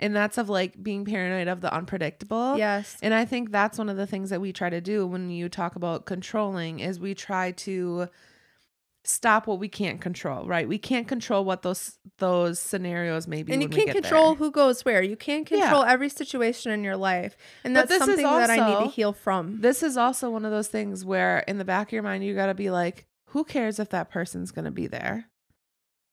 And 0.00 0.14
that's 0.14 0.38
of 0.38 0.48
like 0.48 0.80
being 0.82 1.04
paranoid 1.04 1.48
of 1.48 1.60
the 1.60 1.72
unpredictable. 1.74 2.56
yes. 2.56 2.96
And 3.02 3.12
I 3.12 3.24
think 3.24 3.50
that's 3.50 3.78
one 3.78 3.88
of 3.88 3.96
the 3.96 4.06
things 4.06 4.30
that 4.30 4.40
we 4.40 4.52
try 4.52 4.70
to 4.70 4.80
do 4.80 5.06
when 5.06 5.30
you 5.30 5.48
talk 5.48 5.74
about 5.76 6.04
controlling 6.06 6.78
is 6.80 7.00
we 7.00 7.14
try 7.14 7.50
to 7.52 8.08
stop 9.04 9.46
what 9.46 9.58
we 9.58 9.68
can't 9.68 10.00
control, 10.00 10.46
right? 10.46 10.68
We 10.68 10.76
can't 10.76 11.08
control 11.08 11.44
what 11.44 11.62
those 11.62 11.98
those 12.18 12.58
scenarios 12.58 13.26
may 13.26 13.42
be. 13.42 13.52
and 13.54 13.62
you 13.62 13.68
can't 13.68 13.90
control 13.90 14.30
there. 14.34 14.34
who 14.36 14.50
goes 14.50 14.84
where. 14.84 15.02
You 15.02 15.16
can't 15.16 15.50
Yeah. 15.50 15.60
control 15.62 15.82
every 15.84 16.08
situation 16.10 16.72
in 16.72 16.84
your 16.84 16.96
life. 16.96 17.36
And 17.64 17.74
that's 17.74 17.96
something 17.96 18.22
that 18.22 18.50
I 18.50 18.56
need 18.56 18.84
to 18.84 18.90
heal 18.90 19.12
from. 19.12 19.60
This 19.60 19.82
is 19.82 19.96
also 19.96 20.30
one 20.30 20.44
of 20.44 20.50
those 20.50 20.68
things 20.68 21.04
where 21.04 21.38
in 21.48 21.58
the 21.58 21.64
back 21.64 21.88
of 21.88 21.92
your 21.92 22.02
mind 22.02 22.22
you 22.24 22.34
got 22.34 22.46
to 22.46 22.54
be 22.54 22.70
like, 22.70 23.06
who 23.28 23.44
cares 23.44 23.78
if 23.78 23.88
that 23.90 24.10
person's 24.10 24.50
going 24.50 24.64
to 24.66 24.70
be 24.70 24.86
there? 24.86 25.26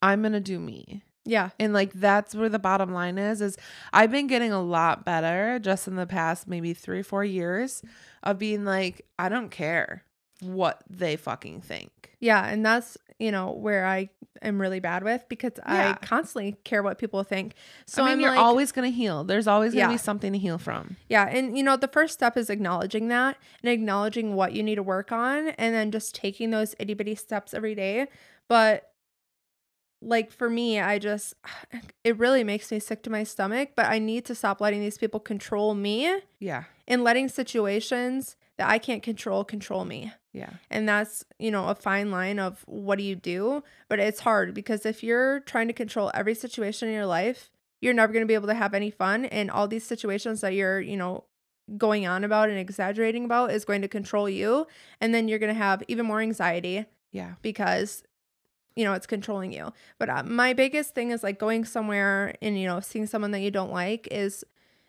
I'm 0.01 0.21
going 0.21 0.33
to 0.33 0.39
do 0.39 0.59
me. 0.59 1.03
Yeah. 1.25 1.49
And 1.59 1.73
like 1.73 1.91
that's 1.93 2.35
where 2.35 2.49
the 2.49 2.59
bottom 2.59 2.93
line 2.93 3.17
is 3.17 3.41
is 3.41 3.57
I've 3.91 4.11
been 4.11 4.27
getting 4.27 4.51
a 4.51 4.61
lot 4.61 5.03
better 5.05 5.59
just 5.59 5.87
in 5.87 5.95
the 5.95 6.05
past 6.05 6.47
maybe 6.47 6.73
3 6.73 7.01
4 7.01 7.23
years 7.25 7.81
of 8.23 8.37
being 8.39 8.63
like 8.65 9.05
I 9.17 9.29
don't 9.29 9.49
care 9.49 10.03
what 10.41 10.83
they 10.89 11.15
fucking 11.15 11.61
think. 11.61 12.11
Yeah, 12.19 12.45
and 12.45 12.65
that's 12.65 12.97
you 13.19 13.31
know 13.31 13.51
where 13.51 13.85
I 13.85 14.09
am 14.41 14.59
really 14.59 14.81
bad 14.81 15.03
with 15.03 15.23
because 15.29 15.53
Yeah. 15.57 15.95
I 15.99 16.05
constantly 16.05 16.57
care 16.65 16.83
what 16.83 16.97
people 16.97 17.23
think. 17.23 17.53
So 17.87 18.03
I 18.03 18.07
mean 18.07 18.13
I'm 18.15 18.19
you're 18.19 18.29
like, 18.31 18.39
always 18.39 18.71
going 18.73 18.91
to 18.91 18.95
heal. 18.95 19.23
There's 19.23 19.47
always 19.47 19.73
going 19.73 19.85
to 19.85 19.91
Yeah. 19.91 19.95
be 19.95 19.97
something 19.97 20.33
to 20.33 20.37
heal 20.39 20.57
from. 20.57 20.97
yeah, 21.09 21.25
and 21.27 21.57
you 21.57 21.63
know 21.63 21.77
the 21.77 21.87
first 21.87 22.13
step 22.13 22.35
is 22.37 22.49
acknowledging 22.49 23.07
that 23.07 23.37
and 23.63 23.71
acknowledging 23.71 24.35
what 24.35 24.51
you 24.53 24.61
need 24.61 24.75
to 24.75 24.83
work 24.83 25.11
on, 25.11 25.49
and 25.49 25.73
then 25.73 25.89
just 25.91 26.13
taking 26.13 26.51
those 26.51 26.75
itty 26.77 26.93
bitty 26.93 27.15
steps 27.15 27.53
every 27.53 27.73
day. 27.73 28.07
But 28.49 28.91
like 30.05 30.31
for 30.31 30.49
me, 30.49 30.79
I 30.79 30.99
just 30.99 31.33
it 32.03 32.17
really 32.17 32.43
makes 32.43 32.71
me 32.71 32.79
sick 32.79 33.03
to 33.03 33.09
my 33.09 33.23
stomach. 33.23 33.71
But 33.75 33.85
I 33.87 33.99
need 33.99 34.25
to 34.25 34.35
stop 34.35 34.61
letting 34.61 34.81
these 34.81 34.97
people 34.97 35.19
control 35.19 35.73
me 35.75 36.21
Yeah. 36.39 36.63
and 36.87 37.03
letting 37.03 37.27
situations 37.29 38.35
that 38.57 38.69
I 38.69 38.77
can't 38.77 39.03
control 39.03 39.43
control 39.43 39.83
me. 39.83 40.13
Yeah. 40.31 40.51
And 40.69 40.87
that's, 40.87 41.25
you 41.39 41.51
know, 41.51 41.67
a 41.67 41.75
fine 41.75 42.11
line 42.11 42.39
of 42.39 42.63
what 42.67 42.97
do 42.97 43.03
you 43.03 43.15
do? 43.15 43.63
But 43.89 43.99
it's 43.99 44.19
hard 44.21 44.53
because 44.53 44.85
if 44.85 45.03
you're 45.03 45.39
trying 45.41 45.67
to 45.67 45.73
control 45.73 46.11
every 46.13 46.35
situation 46.35 46.87
in 46.89 46.93
your 46.93 47.05
life, 47.05 47.51
you're 47.81 47.93
never 47.93 48.11
going 48.13 48.23
to 48.23 48.27
be 48.27 48.33
able 48.33 48.47
to 48.47 48.53
have 48.53 48.73
any 48.73 48.89
fun. 48.91 49.25
And 49.25 49.49
all 49.51 49.67
these 49.67 49.85
situations 49.85 50.41
that 50.41 50.53
you're, 50.53 50.79
you 50.79 50.97
know, 50.97 51.25
going 51.77 52.05
on 52.05 52.23
about 52.23 52.49
and 52.49 52.57
exaggerating 52.59 53.25
about 53.25 53.51
is 53.51 53.65
going 53.65 53.81
to 53.81 53.87
control 53.87 54.29
you. 54.29 54.67
And 55.01 55.13
then 55.13 55.27
you're 55.27 55.39
going 55.39 55.53
to 55.53 55.57
have 55.59 55.83
even 55.87 56.05
more 56.05 56.21
anxiety 56.21 56.85
Yeah. 57.11 57.33
because, 57.41 58.03
you 58.75 58.83
know, 58.83 58.93
it's 58.93 59.07
controlling 59.07 59.51
you. 59.53 59.71
But 59.99 60.09
uh, 60.09 60.23
my 60.23 60.53
biggest 60.53 60.93
thing 60.93 61.11
is 61.11 61.23
like 61.23 61.39
going 61.39 61.65
somewhere 61.65 62.35
and, 62.41 62.59
you 62.59 62.67
know, 62.67 62.79
seeing 62.79 63.05
someone 63.07 63.31
that 63.31 63.39
you 63.39 63.51
don't 63.51 63.71
like 63.71 64.07
is 64.11 64.43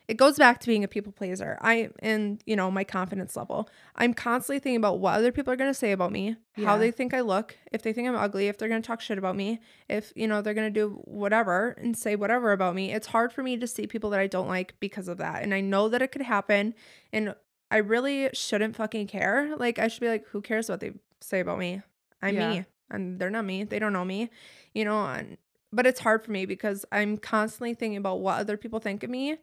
it 0.07 0.15
goes 0.15 0.37
back 0.37 0.59
to 0.61 0.67
being 0.67 0.85
a 0.85 0.87
people 0.87 1.11
pleaser. 1.11 1.57
I 1.61 1.89
and 1.99 2.41
you 2.45 2.55
know, 2.55 2.71
my 2.71 2.85
confidence 2.85 3.35
level. 3.35 3.69
I'm 3.97 4.13
constantly 4.13 4.59
thinking 4.59 4.77
about 4.77 4.99
what 4.99 5.15
other 5.15 5.33
people 5.33 5.51
are 5.51 5.57
going 5.57 5.69
to 5.69 5.77
say 5.77 5.91
about 5.91 6.13
me, 6.13 6.37
Yeah. 6.55 6.65
how 6.65 6.77
they 6.77 6.91
think 6.91 7.13
I 7.13 7.19
look, 7.19 7.57
if 7.73 7.81
they 7.81 7.91
think 7.91 8.07
I'm 8.07 8.15
ugly, 8.15 8.47
if 8.47 8.57
they're 8.57 8.69
going 8.69 8.81
to 8.81 8.87
talk 8.87 9.01
shit 9.01 9.17
about 9.17 9.35
me, 9.35 9.59
if 9.89 10.13
you 10.15 10.25
know, 10.25 10.41
they're 10.41 10.53
going 10.53 10.73
to 10.73 10.79
do 10.79 11.01
whatever 11.03 11.75
and 11.77 11.97
say 11.97 12.15
whatever 12.15 12.53
about 12.53 12.73
me. 12.73 12.93
It's 12.93 13.07
hard 13.07 13.33
for 13.33 13.43
me 13.43 13.57
to 13.57 13.67
see 13.67 13.85
people 13.85 14.09
that 14.11 14.19
I 14.21 14.27
don't 14.27 14.47
like 14.47 14.79
because 14.79 15.09
of 15.09 15.17
that. 15.17 15.43
And 15.43 15.53
I 15.53 15.59
know 15.59 15.89
that 15.89 16.01
it 16.01 16.13
could 16.13 16.21
happen 16.21 16.73
and 17.11 17.35
I 17.69 17.77
really 17.77 18.29
shouldn't 18.31 18.77
fucking 18.77 19.07
care. 19.07 19.55
Like 19.57 19.77
I 19.77 19.89
should 19.89 19.99
be 20.01 20.07
like 20.07 20.25
who 20.27 20.41
cares 20.41 20.69
what 20.69 20.79
they 20.79 20.93
say 21.19 21.41
about 21.41 21.59
me? 21.59 21.81
I'm 22.21 22.33
Yeah. 22.35 22.49
me 22.49 22.65
and 22.89 23.19
they're 23.19 23.29
not 23.29 23.45
me. 23.45 23.63
They 23.63 23.79
don't 23.79 23.93
know 23.93 24.05
me. 24.05 24.29
You 24.73 24.85
know, 24.85 25.05
and 25.05 25.37
but 25.71 25.85
it's 25.85 25.99
hard 25.99 26.23
for 26.23 26.31
me 26.31 26.45
because 26.45 26.85
I'm 26.91 27.17
constantly 27.17 27.73
thinking 27.73 27.97
about 27.97 28.19
what 28.21 28.39
other 28.39 28.57
people 28.57 28.79
think 28.79 29.03
of 29.03 29.09
me 29.09 29.37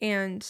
and 0.00 0.48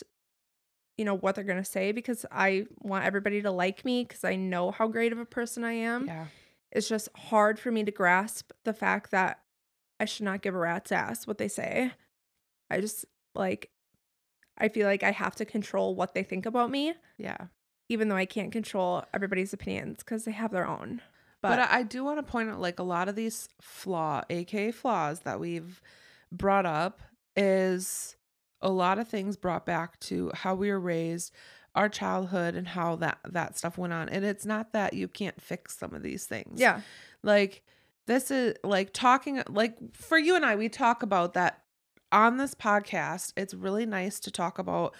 you 0.96 1.04
know 1.04 1.16
what 1.16 1.34
they're 1.34 1.44
going 1.44 1.62
to 1.62 1.64
say 1.70 1.92
because 1.92 2.24
I 2.32 2.66
want 2.80 3.04
everybody 3.04 3.42
to 3.42 3.50
like 3.50 3.84
me 3.84 4.04
because 4.04 4.24
I 4.24 4.36
know 4.36 4.70
how 4.70 4.88
great 4.88 5.12
of 5.12 5.18
a 5.18 5.24
person 5.26 5.64
I 5.64 5.72
am. 5.72 6.06
yeah. 6.06 6.26
It's 6.72 6.88
just 6.88 7.08
hard 7.16 7.58
for 7.58 7.70
me 7.70 7.84
to 7.84 7.90
grasp 7.92 8.50
the 8.64 8.72
fact 8.74 9.10
that 9.10 9.40
I 9.98 10.04
should 10.04 10.24
not 10.24 10.42
give 10.42 10.54
a 10.54 10.58
rat's 10.58 10.92
ass 10.92 11.26
what 11.26 11.38
they 11.38 11.48
say. 11.48 11.92
I 12.70 12.80
just 12.80 13.04
like 13.34 13.70
I 14.58 14.68
feel 14.68 14.86
like 14.86 15.02
I 15.02 15.10
have 15.10 15.36
to 15.36 15.44
control 15.44 15.94
what 15.94 16.14
they 16.14 16.22
think 16.22 16.46
about 16.46 16.70
me 16.70 16.94
Yeah. 17.18 17.46
even 17.88 18.08
though 18.08 18.16
I 18.16 18.24
can't 18.26 18.52
control 18.52 19.04
everybody's 19.12 19.52
opinions 19.52 20.02
cuz 20.02 20.24
they 20.24 20.32
have 20.32 20.52
their 20.52 20.66
own. 20.66 21.02
But, 21.42 21.56
But, 21.56 21.70
I 21.70 21.82
do 21.82 22.04
want 22.04 22.18
to 22.18 22.22
point 22.22 22.50
out 22.50 22.60
like 22.60 22.78
a 22.78 22.84
lot 22.84 23.08
of 23.08 23.14
these 23.14 23.48
flaw, 23.60 24.22
aka 24.30 24.70
flaws 24.70 25.20
that 25.20 25.38
we've 25.38 25.80
brought 26.32 26.66
up 26.66 27.00
is 27.36 28.16
a 28.62 28.70
lot 28.70 28.98
of 28.98 29.06
things 29.06 29.36
brought 29.36 29.66
back 29.66 30.00
to 30.00 30.30
how 30.34 30.54
we 30.54 30.70
were 30.70 30.80
raised, 30.80 31.32
our 31.74 31.88
childhood 31.88 32.54
and 32.54 32.66
how 32.68 32.96
that 32.96 33.18
that 33.28 33.58
stuff 33.58 33.76
went 33.76 33.92
on. 33.92 34.08
And 34.08 34.24
it's 34.24 34.46
not 34.46 34.72
that 34.72 34.94
you 34.94 35.08
can't 35.08 35.40
fix 35.40 35.76
some 35.78 35.94
of 35.94 36.02
these 36.02 36.24
things. 36.24 36.60
yeah. 36.60 36.80
Like 37.22 37.62
this 38.06 38.30
is 38.30 38.54
like 38.64 38.92
talking 38.92 39.42
like 39.48 39.76
for 39.92 40.18
you 40.18 40.36
and 40.36 40.44
I 40.44 40.56
we 40.56 40.68
talk 40.68 41.02
about 41.02 41.34
that 41.34 41.62
on 42.12 42.38
this 42.38 42.54
podcast. 42.54 43.32
It's 43.36 43.52
really 43.52 43.84
nice 43.84 44.20
to 44.20 44.30
talk 44.30 44.58
about 44.58 44.94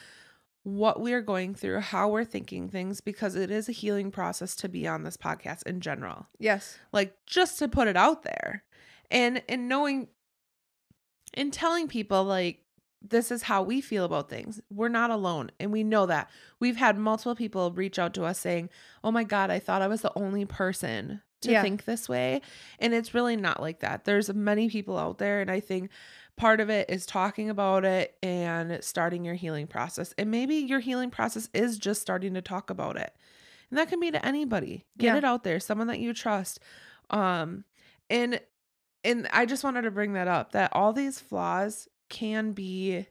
what 0.67 1.01
we're 1.01 1.23
going 1.23 1.55
through, 1.55 1.79
how 1.79 2.09
we're 2.09 2.25
thinking 2.25 2.69
things 2.69 3.01
because 3.01 3.37
it 3.37 3.53
is 3.53 3.69
a 3.69 3.73
healing 3.73 4.11
process 4.11 4.57
to 4.57 4.69
be 4.69 4.85
on 4.85 5.05
this 5.05 5.17
podcast 5.17 5.63
in 5.65 5.81
general. 5.81 6.27
Yes. 6.41 6.77
Like 6.93 7.15
just 7.25 7.61
to 7.61 7.69
put 7.69 7.87
it 7.87 7.97
out 7.97 8.25
there. 8.25 8.65
And 9.09 9.45
and 9.49 9.69
knowing 9.69 10.09
and 11.35 11.53
telling 11.53 11.87
people 11.87 12.25
like 12.25 12.65
this 13.01 13.31
is 13.31 13.45
how 13.45 13.63
we 13.63 13.81
feel 13.81 14.05
about 14.05 14.29
things. 14.29 14.61
We're 14.69 14.89
not 14.89 15.11
alone 15.11 15.53
and 15.61 15.71
we 15.71 15.85
know 15.85 16.07
that. 16.07 16.29
We've 16.59 16.77
had 16.77 16.99
multiple 16.99 17.37
people 17.37 17.71
reach 17.71 18.01
out 18.01 18.13
to 18.15 18.25
us 18.25 18.41
saying, 18.41 18.69
"Oh 19.05 19.13
my 19.13 19.23
god, 19.23 19.53
I 19.53 19.61
thought 19.61 19.83
I 19.83 19.87
was 19.87 20.03
the 20.03 20.19
only 20.19 20.47
person 20.47 21.23
to 21.43 21.53
Yeah. 21.53 21.63
think 21.63 21.85
this 21.85 22.09
way." 22.09 22.41
And 22.81 22.93
it's 22.93 23.15
really 23.15 23.37
not 23.37 23.61
like 23.63 23.79
that. 23.81 24.05
There's 24.05 24.35
many 24.35 24.69
people 24.69 24.99
out 24.99 25.19
there 25.19 25.41
and 25.41 25.49
I 25.49 25.61
think 25.61 25.93
part 26.37 26.61
of 26.61 26.69
it 26.71 26.91
is 26.91 27.07
talking 27.07 27.49
about 27.51 27.85
it 27.85 28.17
and 28.23 28.83
starting 28.85 29.25
your 29.25 29.35
healing 29.35 29.67
process. 29.67 30.15
And 30.19 30.31
maybe 30.31 30.57
your 30.57 30.81
healing 30.81 31.11
process 31.11 31.49
is 31.55 31.79
just 31.79 32.01
starting 32.03 32.35
to 32.35 32.43
talk 32.43 32.69
about 32.71 32.97
it. 32.97 33.13
And 33.71 33.79
that 33.79 33.89
can 33.89 33.99
be 34.01 34.11
to 34.11 34.25
anybody. 34.25 34.85
Get 34.99 35.07
Yeah. 35.07 35.17
it 35.17 35.25
out 35.25 35.45
there, 35.45 35.59
someone 35.61 35.87
that 35.89 35.99
you 35.99 36.13
trust. 36.13 36.61
Um 37.11 37.65
and 38.11 38.41
and 39.05 39.29
I 39.33 39.47
just 39.47 39.65
wanted 39.65 39.83
to 39.83 39.91
bring 39.91 40.13
that 40.15 40.29
up 40.29 40.53
that 40.53 40.71
all 40.73 40.93
these 40.93 41.21
flaws 41.21 41.89
can 42.09 42.53
be 42.53 43.07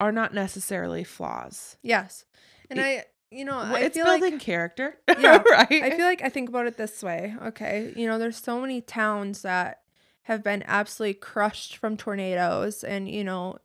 are 0.00 0.12
not 0.12 0.34
necessarily 0.34 1.04
flaws. 1.04 1.76
Yes. 1.82 2.24
And 2.70 2.78
It- 2.78 2.82
I 2.82 3.04
you 3.30 3.44
know, 3.44 3.56
Well, 3.56 3.76
I 3.76 3.80
it's 3.80 3.96
feel 3.96 4.04
building 4.04 4.34
like 4.34 4.40
character. 4.40 4.96
Yeah, 5.18 5.42
right. 5.50 5.66
I 5.70 5.90
feel 5.96 6.06
like 6.06 6.22
I 6.22 6.28
think 6.28 6.48
about 6.48 6.66
it 6.66 6.76
this 6.76 7.02
way. 7.02 7.34
Okay. 7.42 7.92
You 7.96 8.06
know, 8.06 8.18
there's 8.18 8.36
so 8.36 8.60
many 8.60 8.80
towns 8.80 9.42
that 9.42 9.80
have 10.26 10.42
been 10.42 10.64
absolutely 10.66 11.14
crushed 11.14 11.76
from 11.76 11.96
tornadoes 11.96 12.82
and, 12.82 13.08
you 13.08 13.22
know, 13.22 13.58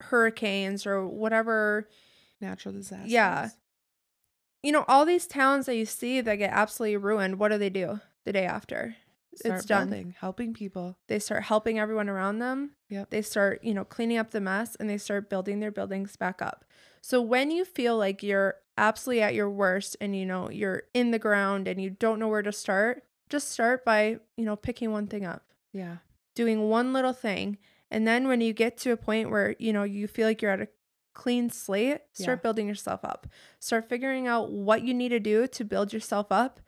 hurricanes 0.00 0.86
or 0.86 1.06
whatever. 1.06 1.88
natural 2.40 2.74
disasters. 2.74 3.10
Yeah. 3.10 3.50
You 4.62 4.70
know, 4.70 4.84
all 4.86 5.04
these 5.04 5.26
towns 5.26 5.66
that 5.66 5.74
you 5.74 5.84
see 5.84 6.20
that 6.20 6.36
get 6.36 6.52
absolutely 6.52 6.96
ruined, 6.96 7.40
what 7.40 7.50
do 7.50 7.58
they 7.58 7.70
do 7.70 8.00
the 8.24 8.32
day 8.32 8.46
after? 8.46 8.94
Start 9.34 9.66
done. 9.66 9.88
building, 9.88 10.14
helping 10.20 10.54
people. 10.54 10.96
They 11.08 11.18
start 11.18 11.42
helping 11.42 11.78
everyone 11.78 12.08
around 12.08 12.38
them. 12.38 12.70
Yep. 12.88 13.10
They 13.10 13.20
start, 13.20 13.64
you 13.64 13.74
know, 13.74 13.84
cleaning 13.84 14.16
up 14.16 14.30
the 14.30 14.40
mess 14.40 14.76
and 14.76 14.88
they 14.88 14.98
start 14.98 15.28
building 15.28 15.58
their 15.58 15.72
buildings 15.72 16.16
back 16.16 16.40
up. 16.40 16.64
So 17.02 17.20
when 17.20 17.50
you 17.50 17.64
feel 17.64 17.98
like 17.98 18.22
you're 18.22 18.54
absolutely 18.78 19.22
at 19.22 19.34
your 19.34 19.50
worst 19.50 19.96
and 20.00 20.16
you 20.16 20.24
know, 20.24 20.50
you're 20.50 20.84
in 20.94 21.10
the 21.10 21.18
ground 21.18 21.66
and 21.66 21.82
you 21.82 21.90
don't 21.90 22.20
know 22.20 22.28
where 22.28 22.42
to 22.42 22.52
start, 22.52 23.02
just 23.28 23.50
start 23.50 23.84
by, 23.84 24.18
you 24.36 24.44
know, 24.44 24.56
picking 24.56 24.92
one 24.92 25.06
thing 25.08 25.24
up, 25.26 25.42
Yeah. 25.72 25.98
doing 26.34 26.68
one 26.68 26.92
little 26.92 27.12
thing. 27.14 27.56
And 27.90 28.06
then 28.06 28.28
when 28.28 28.40
you 28.42 28.52
get 28.52 28.76
to 28.78 28.90
a 28.92 28.96
point 28.96 29.30
where, 29.30 29.54
you 29.58 29.72
know, 29.72 29.84
you 29.84 30.06
feel 30.06 30.26
like 30.26 30.42
you're 30.42 30.50
at 30.50 30.60
a 30.60 30.68
clean 31.14 31.48
slate, 31.48 32.00
start 32.12 32.38
Yeah. 32.38 32.42
building 32.42 32.68
yourself 32.68 33.04
up. 33.04 33.26
Start 33.58 33.88
figuring 33.88 34.26
out 34.26 34.50
what 34.52 34.82
you 34.82 34.92
need 34.92 35.08
to 35.10 35.20
do 35.20 35.46
to 35.46 35.64
build 35.64 35.92
yourself 35.94 36.26
up 36.30 36.60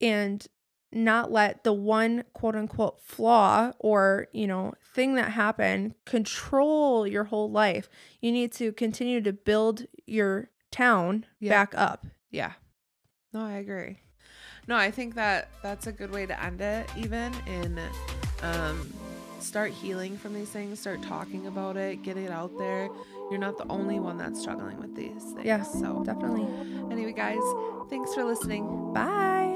and 0.00 0.46
not 0.92 1.32
let 1.32 1.64
the 1.64 1.72
one 1.72 2.22
quote 2.32 2.54
unquote 2.54 3.00
flaw 3.02 3.72
or, 3.78 4.28
you 4.32 4.46
know, 4.46 4.74
thing 4.94 5.14
that 5.14 5.32
happened 5.32 5.94
control 6.04 7.06
your 7.06 7.24
whole 7.24 7.50
life. 7.50 7.88
You 8.20 8.30
need 8.30 8.52
to 8.52 8.72
continue 8.72 9.20
to 9.22 9.32
build 9.32 9.86
your 10.06 10.50
town 10.70 11.26
Yeah. 11.40 11.50
back 11.50 11.74
up. 11.74 12.06
Yeah. 12.30 12.52
No, 13.32 13.40
I 13.44 13.54
agree. 13.54 14.00
No, 14.68 14.76
I 14.76 14.90
think 14.92 15.14
that 15.16 15.48
that's 15.62 15.86
a 15.88 15.92
good 15.92 16.12
way 16.12 16.26
to 16.26 16.40
end 16.40 16.60
it 16.60 16.88
even 16.96 17.32
in 17.46 17.80
um 18.42 18.92
start 19.40 19.72
healing 19.72 20.16
from 20.16 20.34
these 20.34 20.48
things, 20.48 20.78
start 20.80 21.02
talking 21.02 21.46
about 21.46 21.76
it, 21.76 22.02
get 22.02 22.16
it 22.16 22.30
out 22.30 22.56
there. 22.58 22.88
You're 23.30 23.40
not 23.40 23.58
the 23.58 23.66
only 23.68 23.98
one 23.98 24.16
that's 24.16 24.40
struggling 24.40 24.78
with 24.78 24.94
these 24.94 25.22
things. 25.34 25.44
Yeah. 25.44 25.62
So, 25.62 26.02
Definitely. 26.04 26.46
anyway, 26.92 27.12
guys, 27.12 27.40
thanks 27.90 28.14
for 28.14 28.24
listening. 28.24 28.92
Bye. 28.92 29.51